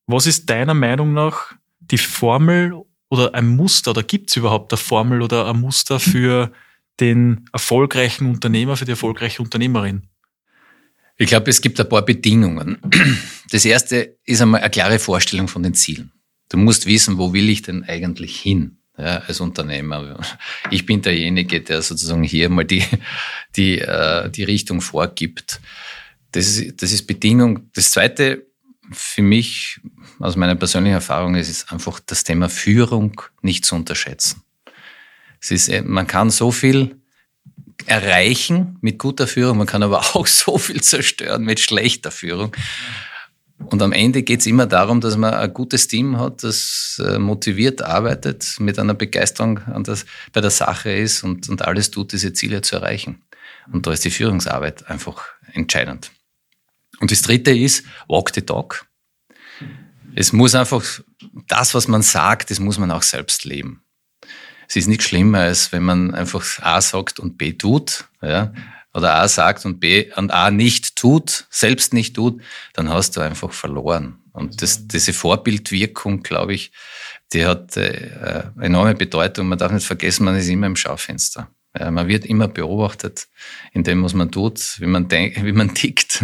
Was 0.08 0.26
ist 0.26 0.50
deiner 0.50 0.74
Meinung 0.74 1.14
nach 1.14 1.54
die 1.80 2.00
Formel 2.00 2.74
oder 3.10 3.36
ein 3.36 3.50
Muster 3.50 3.92
oder 3.92 4.04
gibt 4.04 4.32
es 4.32 4.38
überhaupt 4.38 4.74
eine 4.74 4.78
Formel 4.78 5.22
oder 5.22 5.48
ein 5.48 5.60
Muster 5.60 6.00
für 6.00 6.52
den 7.02 7.46
erfolgreichen 7.52 8.28
Unternehmer, 8.28 8.78
für 8.78 8.86
die 8.86 8.92
erfolgreiche 8.92 9.42
Unternehmerin? 9.42 10.08
Ich 11.18 11.28
glaube, 11.28 11.50
es 11.50 11.62
gibt 11.62 11.80
ein 11.80 11.90
paar 11.90 12.04
Bedingungen. 12.04 12.78
Das 13.52 13.66
erste 13.66 14.18
ist 14.24 14.42
einmal 14.42 14.62
eine 14.62 14.70
klare 14.70 14.98
Vorstellung 14.98 15.50
von 15.50 15.62
den 15.62 15.74
Zielen. 15.74 16.14
Du 16.48 16.58
musst 16.58 16.86
wissen, 16.86 17.18
wo 17.18 17.34
will 17.34 17.50
ich 17.50 17.62
denn 17.62 17.84
eigentlich 17.84 18.40
hin? 18.40 18.78
Ja, 18.98 19.18
als 19.18 19.42
Unternehmer. 19.42 20.20
Ich 20.70 20.86
bin 20.86 21.02
derjenige, 21.02 21.60
der 21.60 21.82
sozusagen 21.82 22.24
hier 22.24 22.50
mal 22.50 22.64
die, 22.64 22.84
die, 23.58 23.80
äh, 23.80 24.30
die 24.30 24.44
Richtung 24.44 24.80
vorgibt. 24.80 25.60
Das 26.32 26.48
ist, 26.48 26.82
das 26.82 26.92
ist 26.92 27.08
Bedingung. 27.08 27.70
Das 27.74 27.92
zweite 27.92 28.46
für 28.92 29.22
mich, 29.22 29.80
aus 30.20 30.36
meiner 30.36 30.56
persönlichen 30.56 30.96
Erfahrung, 30.96 31.36
ist, 31.36 31.50
ist 31.50 31.72
einfach 31.72 32.00
das 32.00 32.24
Thema 32.24 32.50
Führung 32.50 33.22
nicht 33.42 33.66
zu 33.66 33.76
unterschätzen. 33.76 34.44
Es 35.42 35.52
ist, 35.52 35.70
äh, 35.70 35.82
man 35.82 36.08
kann 36.08 36.30
so 36.30 36.52
viel 36.52 37.02
erreichen 37.88 38.78
mit 38.82 39.00
guter 39.00 39.28
Führung, 39.28 39.58
man 39.58 39.68
kann 39.68 39.84
aber 39.84 40.00
auch 40.16 40.28
so 40.28 40.58
viel 40.58 40.82
zerstören 40.82 41.44
mit 41.44 41.60
schlechter 41.60 42.12
Führung. 42.12 42.56
Und 43.58 43.82
am 43.84 43.92
Ende 43.92 44.24
geht 44.24 44.40
es 44.40 44.48
immer 44.48 44.66
darum, 44.66 45.02
dass 45.02 45.18
man 45.18 45.36
ein 45.36 45.54
gutes 45.54 45.88
Team 45.88 46.18
hat, 46.20 46.44
das 46.44 47.02
äh, 47.06 47.20
motiviert 47.20 47.84
arbeitet, 47.84 48.56
mit 48.60 48.80
einer 48.80 48.96
Begeisterung 48.96 49.60
an 49.60 49.84
das, 49.84 50.06
bei 50.34 50.42
der 50.42 50.50
Sache 50.50 50.92
ist 50.92 51.24
und, 51.24 51.48
und 51.48 51.62
alles 51.62 51.92
tut, 51.92 52.12
diese 52.12 52.34
Ziele 52.34 52.62
zu 52.62 52.78
erreichen. 52.78 53.22
Und 53.72 53.86
da 53.86 53.92
ist 53.92 54.04
die 54.04 54.10
Führungsarbeit 54.10 54.90
einfach 54.90 55.26
entscheidend. 55.54 56.12
Und 57.00 57.12
das 57.12 57.22
Dritte 57.22 57.56
ist, 57.56 57.86
walk 58.08 58.32
the 58.34 58.42
talk. 58.42 58.88
Es 60.16 60.34
muss 60.34 60.56
einfach, 60.56 60.84
das, 61.48 61.76
was 61.76 61.88
man 61.88 62.02
sagt, 62.02 62.50
das 62.50 62.60
muss 62.60 62.80
man 62.80 62.90
auch 62.90 63.04
selbst 63.04 63.46
leben 63.46 63.81
es 64.72 64.78
ist 64.78 64.88
nichts 64.88 65.04
schlimmer, 65.04 65.40
als 65.40 65.74
wenn 65.74 65.84
man 65.84 66.14
einfach 66.16 66.46
A 66.62 66.80
sagt 66.80 67.20
und 67.20 67.38
B 67.38 67.52
tut. 67.52 68.06
Ja? 68.22 68.54
Oder 68.94 69.16
A 69.16 69.28
sagt 69.28 69.66
und 69.66 69.82
B 69.82 70.10
und 70.16 70.32
A 70.32 70.50
nicht 70.50 70.96
tut, 70.96 71.46
selbst 71.50 71.94
nicht 71.94 72.16
tut, 72.16 72.42
dann 72.72 72.88
hast 72.90 73.18
du 73.18 73.22
einfach 73.22 73.52
verloren. 73.52 74.20
Und 74.32 74.62
das, 74.62 74.88
diese 74.88 75.12
Vorbildwirkung, 75.12 76.24
glaube 76.24 76.54
ich, 76.54 76.72
die 77.34 77.46
hat 77.46 77.76
äh, 77.76 78.44
enorme 78.62 78.96
Bedeutung. 78.96 79.50
Man 79.50 79.58
darf 79.58 79.74
nicht 79.74 79.86
vergessen, 79.86 80.24
man 80.24 80.38
ist 80.38 80.48
immer 80.48 80.68
im 80.68 80.78
Schaufenster. 80.78 81.50
Ja, 81.78 81.92
man 81.92 82.08
wird 82.08 82.26
immer 82.26 82.48
beobachtet 82.48 83.28
in 83.74 83.84
dem, 83.84 84.04
was 84.06 84.14
man 84.14 84.32
tut, 84.32 84.80
wie 84.80 84.86
man, 84.86 85.10
denkt, 85.10 85.44
wie 85.44 85.52
man 85.52 85.74
tickt. 85.74 86.24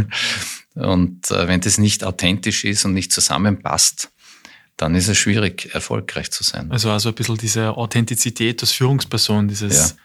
Und 0.74 1.32
äh, 1.32 1.50
wenn 1.50 1.60
das 1.60 1.80
nicht 1.80 2.06
authentisch 2.06 2.64
ist 2.64 2.86
und 2.86 2.94
nicht 2.94 3.12
zusammenpasst, 3.12 4.10
dann 4.78 4.96
ist 4.96 5.08
es 5.08 5.18
schwierig, 5.18 5.74
erfolgreich 5.74 6.32
zu 6.32 6.44
sein. 6.44 6.72
Also 6.72 6.92
also 6.92 7.10
ein 7.10 7.16
bisschen 7.16 7.38
diese 7.38 7.76
Authentizität 7.76 8.62
als 8.62 8.72
Führungsperson, 8.72 9.48
dieses 9.48 9.96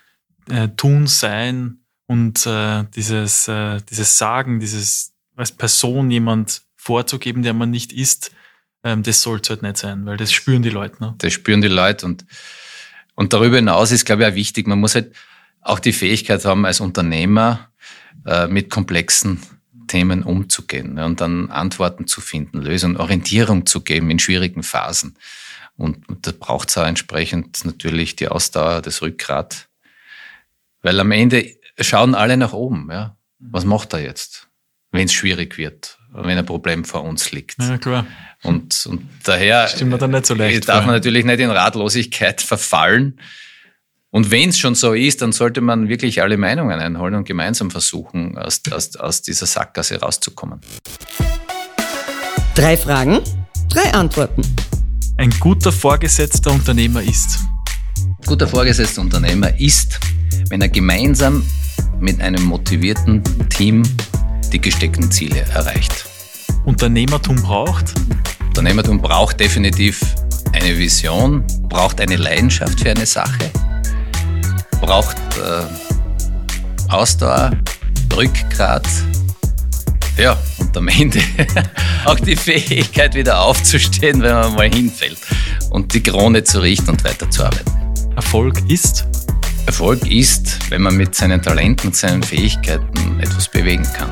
ja. 0.48 0.64
äh, 0.64 0.68
Tun, 0.76 1.06
Sein 1.06 1.78
und 2.06 2.46
äh, 2.46 2.84
dieses, 2.94 3.48
äh, 3.48 3.80
dieses 3.88 4.18
Sagen, 4.18 4.60
dieses 4.60 5.12
als 5.36 5.52
Person 5.52 6.10
jemand 6.10 6.62
vorzugeben, 6.76 7.42
der 7.42 7.54
man 7.54 7.70
nicht 7.70 7.92
ist, 7.92 8.32
ähm, 8.82 9.02
das 9.02 9.22
sollte 9.22 9.50
halt 9.50 9.62
nicht 9.62 9.76
sein, 9.76 10.04
weil 10.06 10.16
das 10.16 10.32
spüren 10.32 10.62
die 10.62 10.70
Leute. 10.70 11.02
Ne? 11.02 11.14
Das 11.18 11.32
spüren 11.32 11.62
die 11.62 11.68
Leute 11.68 12.06
und 12.06 12.24
Und 13.14 13.32
darüber 13.32 13.56
hinaus 13.56 13.92
ist, 13.92 14.06
glaube 14.06 14.22
ich, 14.22 14.28
auch 14.28 14.34
wichtig, 14.34 14.66
man 14.66 14.80
muss 14.80 14.94
halt 14.94 15.14
auch 15.60 15.80
die 15.80 15.92
Fähigkeit 15.92 16.44
haben, 16.44 16.64
als 16.64 16.80
Unternehmer 16.80 17.68
äh, 18.26 18.48
mit 18.48 18.70
komplexen 18.70 19.38
Themen 19.92 20.22
umzugehen 20.22 20.98
und 20.98 21.20
dann 21.20 21.50
Antworten 21.50 22.06
zu 22.06 22.22
finden, 22.22 22.62
Lösungen, 22.62 22.96
Orientierung 22.96 23.66
zu 23.66 23.82
geben 23.82 24.10
in 24.10 24.18
schwierigen 24.18 24.62
Phasen. 24.62 25.16
Und, 25.76 26.06
da 26.22 26.32
braucht 26.32 26.70
es 26.70 26.78
auch 26.78 26.86
entsprechend 26.86 27.62
natürlich 27.66 28.16
die 28.16 28.28
Ausdauer, 28.28 28.80
das 28.80 29.02
Rückgrat. 29.02 29.68
Weil 30.80 30.98
am 30.98 31.12
Ende 31.12 31.44
schauen 31.78 32.14
alle 32.14 32.38
nach 32.38 32.54
oben. 32.54 32.88
Ja? 32.90 33.16
Was 33.38 33.66
macht 33.66 33.92
er 33.92 34.00
jetzt, 34.00 34.48
wenn 34.92 35.04
es 35.04 35.12
schwierig 35.12 35.58
wird, 35.58 35.98
wenn 36.10 36.38
ein 36.38 36.46
Problem 36.46 36.86
vor 36.86 37.04
uns 37.04 37.30
liegt? 37.30 37.58
Ja, 37.60 37.76
klar. 37.76 38.06
Und, 38.42 38.86
und 38.86 39.06
daher 39.24 39.68
Stimmt 39.68 40.00
dann 40.00 40.12
nicht 40.12 40.24
so 40.24 40.32
leicht 40.32 40.68
darf 40.68 40.86
man 40.86 40.94
natürlich 40.94 41.26
nicht 41.26 41.40
in 41.40 41.50
Ratlosigkeit 41.50 42.40
verfallen. 42.52 43.20
Und 44.14 44.30
wenn 44.30 44.50
es 44.50 44.58
schon 44.58 44.74
so 44.74 44.92
ist, 44.92 45.22
dann 45.22 45.32
sollte 45.32 45.62
man 45.62 45.88
wirklich 45.88 46.20
alle 46.20 46.36
Meinungen 46.36 46.78
einholen 46.78 47.14
und 47.14 47.24
gemeinsam 47.24 47.70
versuchen, 47.70 48.36
aus, 48.36 48.60
aus, 48.70 48.94
aus 48.96 49.22
dieser 49.22 49.46
Sackgasse 49.46 49.98
rauszukommen. 50.00 50.60
Drei 52.54 52.76
Fragen, 52.76 53.20
drei 53.70 53.94
Antworten. 53.94 54.42
Ein 55.16 55.30
guter 55.40 55.72
Vorgesetzter 55.72 56.52
Unternehmer 56.52 57.02
ist. 57.02 57.38
Guter 58.26 58.46
Vorgesetzter 58.46 59.00
Unternehmer 59.00 59.58
ist, 59.58 59.98
wenn 60.50 60.60
er 60.60 60.68
gemeinsam 60.68 61.42
mit 61.98 62.20
einem 62.20 62.42
motivierten 62.44 63.22
Team 63.48 63.82
die 64.52 64.60
gesteckten 64.60 65.10
Ziele 65.10 65.40
erreicht. 65.54 66.04
Unternehmertum 66.66 67.36
braucht? 67.36 67.94
Unternehmertum 68.48 69.00
braucht 69.00 69.40
definitiv 69.40 70.02
eine 70.52 70.76
Vision, 70.76 71.46
braucht 71.70 71.98
eine 71.98 72.16
Leidenschaft 72.16 72.80
für 72.80 72.90
eine 72.90 73.06
Sache, 73.06 73.50
braucht 74.82 75.16
äh, 75.38 76.92
Ausdauer, 76.92 77.52
Rückgrat, 78.14 78.86
ja, 80.18 80.36
und 80.58 80.76
am 80.76 80.88
Ende 80.88 81.20
auch 82.04 82.18
die 82.20 82.36
Fähigkeit, 82.36 83.14
wieder 83.14 83.40
aufzustehen, 83.40 84.20
wenn 84.20 84.34
man 84.34 84.54
mal 84.54 84.68
hinfällt 84.68 85.18
und 85.70 85.94
die 85.94 86.02
Krone 86.02 86.44
zu 86.44 86.60
richten 86.60 86.90
und 86.90 87.02
weiterzuarbeiten. 87.04 87.72
Erfolg 88.16 88.60
ist? 88.68 89.06
Erfolg 89.66 90.06
ist, 90.10 90.70
wenn 90.70 90.82
man 90.82 90.96
mit 90.96 91.14
seinen 91.14 91.40
Talenten 91.40 91.88
und 91.88 91.96
seinen 91.96 92.22
Fähigkeiten 92.22 93.20
etwas 93.20 93.48
bewegen 93.48 93.86
kann. 93.96 94.10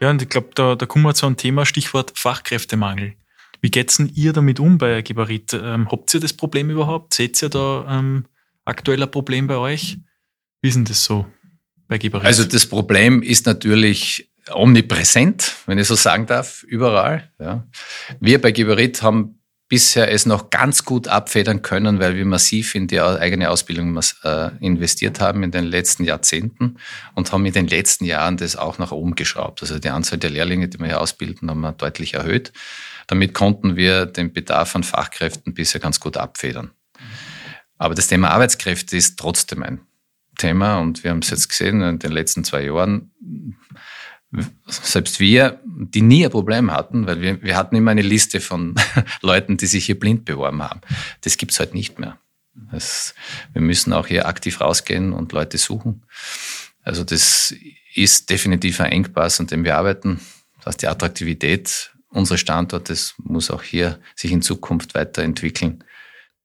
Ja, 0.00 0.08
und 0.08 0.22
ich 0.22 0.28
glaube, 0.28 0.48
da, 0.54 0.76
da 0.76 0.86
kommen 0.86 1.04
wir 1.04 1.14
zu 1.14 1.26
einem 1.26 1.36
Thema, 1.36 1.66
Stichwort 1.66 2.12
Fachkräftemangel. 2.14 3.14
Wie 3.60 3.70
geht's 3.70 3.98
denn 3.98 4.10
ihr 4.14 4.32
damit 4.32 4.60
um 4.60 4.78
bei 4.78 5.02
Geberit? 5.02 5.52
Ähm, 5.52 5.90
habt 5.90 6.12
ihr 6.14 6.20
das 6.20 6.32
Problem 6.32 6.70
überhaupt? 6.70 7.14
Seht 7.14 7.42
ihr 7.42 7.48
da 7.48 7.86
ähm, 7.88 8.24
aktuell 8.64 9.02
ein 9.02 9.10
Problem 9.10 9.46
bei 9.46 9.56
euch? 9.56 9.98
Wie 10.62 10.68
ist 10.68 10.74
denn 10.74 10.84
das 10.84 11.04
so 11.04 11.26
bei 11.88 11.98
Geberit? 11.98 12.26
Also 12.26 12.44
das 12.44 12.66
Problem 12.66 13.22
ist 13.22 13.46
natürlich 13.46 14.30
omnipräsent, 14.50 15.56
wenn 15.66 15.78
ich 15.78 15.86
so 15.86 15.94
sagen 15.94 16.26
darf, 16.26 16.62
überall. 16.64 17.30
Ja. 17.38 17.66
Wir 18.20 18.40
bei 18.40 18.52
Geberit 18.52 19.02
haben 19.02 19.40
bisher 19.70 20.10
es 20.10 20.26
noch 20.26 20.50
ganz 20.50 20.84
gut 20.84 21.06
abfedern 21.06 21.62
können, 21.62 22.00
weil 22.00 22.16
wir 22.16 22.24
massiv 22.26 22.74
in 22.74 22.88
die 22.88 23.00
eigene 23.00 23.50
Ausbildung 23.50 23.98
äh, 24.24 24.50
investiert 24.60 25.20
haben 25.20 25.44
in 25.44 25.52
den 25.52 25.64
letzten 25.64 26.02
Jahrzehnten 26.02 26.76
und 27.14 27.30
haben 27.30 27.46
in 27.46 27.52
den 27.52 27.68
letzten 27.68 28.04
Jahren 28.04 28.36
das 28.36 28.56
auch 28.56 28.78
nach 28.78 28.90
oben 28.90 29.14
geschraubt. 29.14 29.62
Also 29.62 29.78
die 29.78 29.90
Anzahl 29.90 30.18
der 30.18 30.30
Lehrlinge, 30.30 30.68
die 30.68 30.80
wir 30.80 30.86
hier 30.86 31.00
ausbilden, 31.00 31.48
haben 31.48 31.60
wir 31.60 31.70
deutlich 31.70 32.14
erhöht. 32.14 32.52
Damit 33.10 33.34
konnten 33.34 33.74
wir 33.74 34.06
den 34.06 34.32
Bedarf 34.32 34.76
an 34.76 34.84
Fachkräften 34.84 35.52
bisher 35.52 35.80
ganz 35.80 35.98
gut 35.98 36.16
abfedern. 36.16 36.70
Aber 37.76 37.96
das 37.96 38.06
Thema 38.06 38.30
Arbeitskräfte 38.30 38.96
ist 38.96 39.18
trotzdem 39.18 39.64
ein 39.64 39.80
Thema 40.38 40.78
und 40.78 41.02
wir 41.02 41.10
haben 41.10 41.18
es 41.18 41.30
jetzt 41.30 41.48
gesehen 41.48 41.82
in 41.82 41.98
den 41.98 42.12
letzten 42.12 42.44
zwei 42.44 42.66
Jahren 42.66 43.10
selbst 44.68 45.18
wir, 45.18 45.60
die 45.66 46.02
nie 46.02 46.24
ein 46.24 46.30
Problem 46.30 46.70
hatten, 46.70 47.04
weil 47.04 47.20
wir, 47.20 47.42
wir 47.42 47.56
hatten 47.56 47.74
immer 47.74 47.90
eine 47.90 48.02
Liste 48.02 48.40
von 48.40 48.76
Leuten, 49.22 49.56
die 49.56 49.66
sich 49.66 49.86
hier 49.86 49.98
blind 49.98 50.24
beworben 50.24 50.62
haben. 50.62 50.80
Das 51.22 51.36
gibt's 51.36 51.58
heute 51.58 51.74
nicht 51.74 51.98
mehr. 51.98 52.16
Das, 52.70 53.16
wir 53.52 53.60
müssen 53.60 53.92
auch 53.92 54.06
hier 54.06 54.26
aktiv 54.28 54.60
rausgehen 54.60 55.12
und 55.12 55.32
Leute 55.32 55.58
suchen. 55.58 56.04
Also 56.84 57.02
das 57.02 57.52
ist 57.92 58.30
definitiv 58.30 58.80
ein 58.80 58.92
Engpass, 58.92 59.40
an 59.40 59.48
dem 59.48 59.64
wir 59.64 59.76
arbeiten. 59.76 60.20
Das 60.58 60.66
heißt, 60.66 60.82
die 60.82 60.86
Attraktivität 60.86 61.90
unseres 62.10 62.40
Standortes 62.40 63.14
muss 63.18 63.50
auch 63.50 63.62
hier 63.62 64.00
sich 64.14 64.32
in 64.32 64.42
Zukunft 64.42 64.94
weiterentwickeln. 64.94 65.84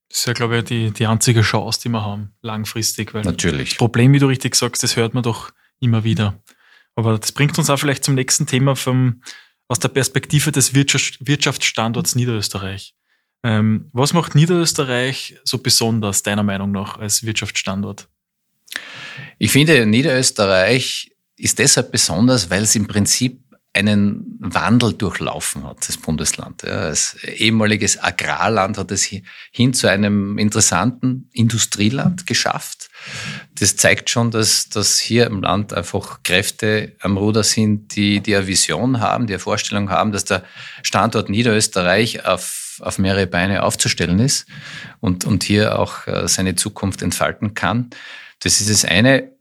Das 0.10 0.19
ist 0.19 0.25
ja, 0.28 0.34
glaube 0.34 0.60
ich, 0.60 0.63
die, 0.65 0.91
die 0.91 1.08
einzige 1.08 1.41
Chance, 1.41 1.80
die 1.84 1.89
wir 1.89 2.04
haben, 2.04 2.34
langfristig. 2.41 3.13
Weil 3.13 3.23
Natürlich. 3.23 3.71
Das 3.71 3.78
Problem, 3.78 4.13
wie 4.13 4.19
du 4.19 4.28
richtig 4.28 4.56
sagst, 4.56 4.84
das 4.84 4.95
hört 4.95 5.13
man 5.13 5.23
doch 5.23 5.51
immer 5.80 6.04
wieder. 6.04 6.41
Aber 6.95 7.17
das 7.17 7.32
bringt 7.32 7.58
uns 7.58 7.69
auch 7.69 7.78
vielleicht 7.78 8.04
zum 8.04 8.15
nächsten 8.15 8.45
Thema 8.45 8.75
vom, 8.75 9.21
aus 9.67 9.80
der 9.80 9.89
Perspektive 9.89 10.51
des 10.51 10.73
Wirtschaftsstandorts 10.73 12.15
Niederösterreich. 12.15 12.95
Ähm, 13.43 13.89
was 13.91 14.13
macht 14.13 14.34
Niederösterreich 14.36 15.38
so 15.43 15.58
besonders, 15.58 16.23
deiner 16.23 16.43
Meinung 16.43 16.71
nach, 16.71 16.97
als 16.97 17.23
Wirtschaftsstandort? 17.23 18.08
Ich 19.38 19.51
finde, 19.51 19.86
Niederösterreich 19.86 21.12
ist 21.38 21.60
deshalb 21.60 21.91
besonders, 21.91 22.49
weil 22.49 22.63
es 22.63 22.75
im 22.75 22.88
Prinzip 22.88 23.43
einen 23.75 24.38
Wandel 24.39 24.93
durchlaufen 24.93 25.65
hat, 25.65 25.88
das 25.88 25.97
Bundesland. 25.97 26.63
Ja, 26.63 26.79
als 26.79 27.15
ehemaliges 27.23 28.01
Agrarland 28.01 28.77
hat 28.77 28.89
es 28.91 29.03
hin 29.51 29.73
zu 29.73 29.88
einem 29.88 30.38
interessanten 30.38 31.29
Industrieland 31.33 32.25
geschafft. 32.25 32.89
Das 33.59 33.75
zeigt 33.75 34.09
schon, 34.09 34.31
dass, 34.31 34.69
dass 34.69 34.99
hier 34.99 35.27
im 35.27 35.41
Land 35.41 35.73
einfach 35.73 36.23
Kräfte 36.23 36.95
am 37.01 37.17
Ruder 37.17 37.43
sind, 37.43 37.95
die, 37.97 38.21
die 38.21 38.35
eine 38.35 38.47
Vision 38.47 39.01
haben, 39.01 39.27
die 39.27 39.33
eine 39.33 39.39
Vorstellung 39.39 39.89
haben, 39.89 40.13
dass 40.13 40.23
der 40.23 40.43
Standort 40.81 41.29
Niederösterreich 41.29 42.25
auf, 42.25 42.79
auf 42.81 42.97
mehrere 42.97 43.27
Beine 43.27 43.63
aufzustellen 43.63 44.19
ist 44.19 44.45
und, 45.01 45.25
und 45.25 45.43
hier 45.43 45.77
auch 45.77 46.07
äh, 46.07 46.29
seine 46.29 46.55
Zukunft 46.55 47.01
entfalten 47.01 47.55
kann. 47.55 47.89
Das 48.39 48.61
ist 48.61 48.69
das 48.69 48.85
eine 48.85 49.35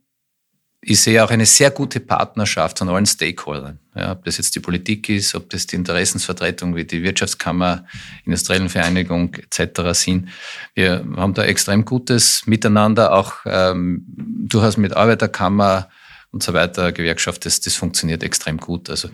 ich 0.86 1.00
sehe 1.00 1.24
auch 1.24 1.30
eine 1.30 1.46
sehr 1.46 1.70
gute 1.70 2.00
Partnerschaft 2.00 2.78
von 2.78 2.90
allen 2.90 3.06
Stakeholdern. 3.06 3.78
Ja, 3.94 4.12
ob 4.12 4.24
das 4.24 4.36
jetzt 4.36 4.54
die 4.54 4.60
Politik 4.60 5.08
ist, 5.08 5.34
ob 5.34 5.48
das 5.50 5.66
die 5.66 5.76
Interessensvertretung 5.76 6.76
wie 6.76 6.84
die 6.84 7.02
Wirtschaftskammer, 7.02 7.86
Industriellen 8.24 8.68
Vereinigung 8.68 9.34
etc. 9.34 9.80
sind. 9.92 10.28
Wir 10.74 11.02
haben 11.16 11.32
da 11.32 11.44
extrem 11.44 11.86
gutes 11.86 12.46
Miteinander, 12.46 13.14
auch 13.14 13.36
ähm, 13.46 14.04
durchaus 14.46 14.76
mit 14.76 14.94
Arbeiterkammer 14.94 15.88
und 16.32 16.42
so 16.42 16.52
weiter, 16.52 16.92
Gewerkschaft, 16.92 17.46
das, 17.46 17.60
das 17.60 17.76
funktioniert 17.76 18.22
extrem 18.22 18.58
gut. 18.58 18.90
Also 18.90 19.08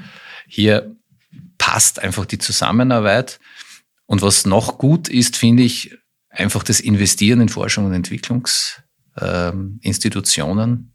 hier 0.48 0.96
passt 1.58 2.00
einfach 2.00 2.26
die 2.26 2.38
Zusammenarbeit. 2.38 3.38
Und 4.06 4.22
was 4.22 4.44
noch 4.44 4.78
gut 4.78 5.08
ist, 5.08 5.36
finde 5.36 5.62
ich, 5.62 5.96
einfach 6.30 6.64
das 6.64 6.80
Investieren 6.80 7.42
in 7.42 7.48
Forschung 7.48 7.84
und 7.84 7.92
Entwicklungsinstitutionen. 7.92 10.70
Ähm, 10.70 10.90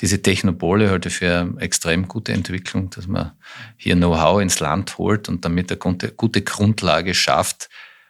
diese 0.00 0.22
Technopole 0.22 0.90
halte 0.90 1.08
ich 1.08 1.16
für 1.16 1.40
eine 1.40 1.60
extrem 1.60 2.08
gute 2.08 2.32
Entwicklung, 2.32 2.90
dass 2.90 3.06
man 3.06 3.32
hier 3.76 3.96
Know-how 3.96 4.40
ins 4.40 4.60
Land 4.60 4.96
holt 4.96 5.28
und 5.28 5.44
damit 5.44 5.70
eine 5.70 5.78
gute, 5.78 6.42
Grundlage 6.42 7.14
schafft, 7.14 7.68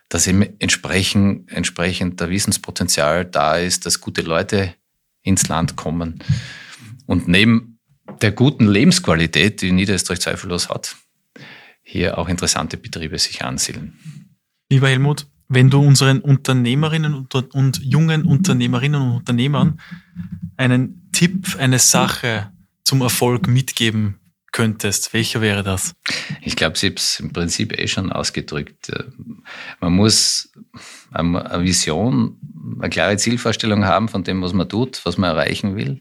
dass 0.09 0.27
eben 0.27 0.43
entsprechend, 0.61 1.51
entsprechend 1.51 2.21
der 2.21 2.31
Wissenspotenzial 2.31 3.25
da 3.25 3.57
ist, 3.57 3.87
dass 3.87 4.01
gute 4.01 4.23
Leute 4.23 4.75
ins 5.23 5.49
Land 5.49 5.77
kommen. 5.77 6.23
Und 7.07 7.27
neben 7.27 7.81
der 8.23 8.33
guten 8.33 8.69
Lebensqualität, 8.69 9.61
die 9.61 9.73
Niederösterreich 9.73 10.21
zweifellos 10.21 10.69
hat, 10.69 10.97
hier 11.83 12.19
auch 12.19 12.29
interessante 12.29 12.77
Betriebe 12.77 13.19
sich 13.19 13.43
ansiedeln. 13.43 13.99
Lieber 14.71 14.89
Helmut, 14.89 15.27
wenn 15.51 15.69
du 15.69 15.81
unseren 15.81 16.21
Unternehmerinnen 16.21 17.27
und, 17.53 17.81
jungen 17.83 18.25
Unternehmerinnen 18.25 19.03
und 19.03 19.17
Unternehmern 19.17 19.81
einen 20.57 21.11
Tipp, 21.13 21.57
eine 21.59 21.81
Sache 21.81 22.53
zum 22.85 23.01
Erfolg 23.01 23.49
mitgeben 23.49 24.21
könntest, 24.53 25.13
welcher 25.13 25.41
wäre 25.41 25.65
das? 25.65 25.97
Ich 26.41 26.55
glaube, 26.55 26.79
sie 26.79 26.87
hat 26.87 27.01
es 27.01 27.19
im 27.19 27.33
Prinzip 27.33 27.77
eh 27.77 27.89
schon 27.89 28.13
ausgedrückt. 28.13 28.93
Man 29.81 29.93
muss 29.93 30.53
eine 31.11 31.65
Vision, 31.65 32.39
eine 32.79 32.89
klare 32.89 33.17
Zielvorstellung 33.17 33.85
haben 33.85 34.09
von 34.09 34.23
dem, 34.23 34.41
was 34.43 34.53
man 34.53 34.69
tut, 34.69 35.01
was 35.05 35.19
man 35.19 35.31
erreichen 35.31 35.75
will. 35.75 36.01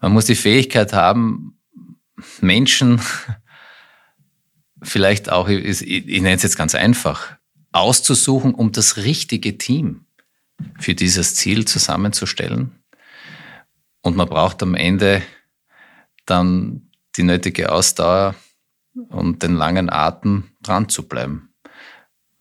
Man 0.00 0.12
muss 0.12 0.26
die 0.26 0.36
Fähigkeit 0.36 0.92
haben, 0.92 1.58
Menschen 2.40 3.00
vielleicht 4.82 5.28
auch, 5.28 5.48
ich, 5.48 5.82
ich 5.82 6.22
nenne 6.22 6.36
es 6.36 6.44
jetzt 6.44 6.56
ganz 6.56 6.76
einfach, 6.76 7.36
auszusuchen, 7.74 8.54
um 8.54 8.72
das 8.72 8.96
richtige 8.98 9.58
Team 9.58 10.06
für 10.78 10.94
dieses 10.94 11.34
Ziel 11.34 11.64
zusammenzustellen. 11.66 12.72
Und 14.00 14.16
man 14.16 14.28
braucht 14.28 14.62
am 14.62 14.74
Ende 14.74 15.22
dann 16.26 16.90
die 17.16 17.24
nötige 17.24 17.72
Ausdauer 17.72 18.34
und 19.08 19.42
den 19.42 19.54
langen 19.54 19.90
Atem 19.90 20.44
dran 20.62 20.88
zu 20.88 21.08
bleiben. 21.08 21.50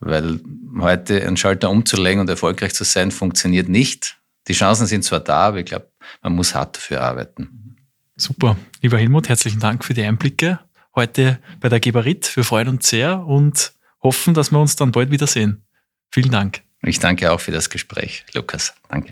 weil 0.06 0.42
heute 0.80 1.26
einen 1.26 1.38
Schalter 1.38 1.70
umzulegen 1.70 2.20
und 2.20 2.30
erfolgreich 2.30 2.74
zu 2.74 2.84
sein, 2.84 3.10
funktioniert 3.10 3.70
nicht. 3.70 4.18
Die 4.50 4.54
Chancen 4.54 4.86
sind 4.86 5.06
zwar 5.06 5.22
da, 5.22 5.48
aber 5.48 5.60
ich 5.60 5.66
glaube, 5.66 5.90
man 6.22 6.34
muss 6.36 6.54
hart 6.54 6.76
dafür 6.76 7.02
arbeiten. 7.02 7.78
Super. 8.18 8.58
Lieber 8.82 8.98
Helmut, 8.98 9.30
herzlichen 9.30 9.62
Dank 9.62 9.86
für 9.86 9.94
die 9.94 10.04
Einblicke 10.04 10.60
heute 10.94 11.40
bei 11.62 11.70
der 11.70 11.80
Geberit. 11.80 12.36
Wir 12.36 12.44
freuen 12.44 12.68
uns 12.68 12.90
sehr 12.90 13.26
und 13.26 13.74
hoffen, 14.04 14.34
dass 14.34 14.52
wir 14.52 14.60
uns 14.60 14.76
dann 14.76 14.92
bald 14.92 15.10
wiedersehen. 15.10 15.64
Vielen 16.12 16.32
Dank. 16.32 16.62
Ich 16.84 17.00
danke 17.00 17.32
auch 17.32 17.40
für 17.40 17.52
das 17.52 17.70
Gespräch, 17.70 18.26
Lukas. 18.34 18.74
Danke. 18.90 19.10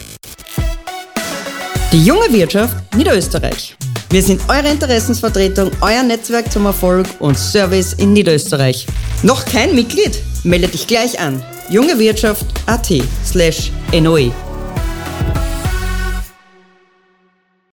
Die 1.91 2.05
junge 2.05 2.31
Wirtschaft 2.31 2.95
Niederösterreich. 2.95 3.75
Wir 4.09 4.21
sind 4.21 4.41
eure 4.49 4.69
Interessensvertretung, 4.69 5.71
euer 5.79 6.03
Netzwerk 6.03 6.51
zum 6.51 6.65
Erfolg 6.65 7.07
und 7.19 7.37
Service 7.37 7.93
in 7.93 8.11
Niederösterreich. 8.13 8.85
Noch 9.23 9.45
kein 9.45 9.73
Mitglied? 9.73 10.21
Melde 10.43 10.67
dich 10.67 10.85
gleich 10.85 11.19
an. 11.19 11.41
jungewirtschaft.at 11.69 12.91
slash 13.25 13.71
NOE. 13.93 14.33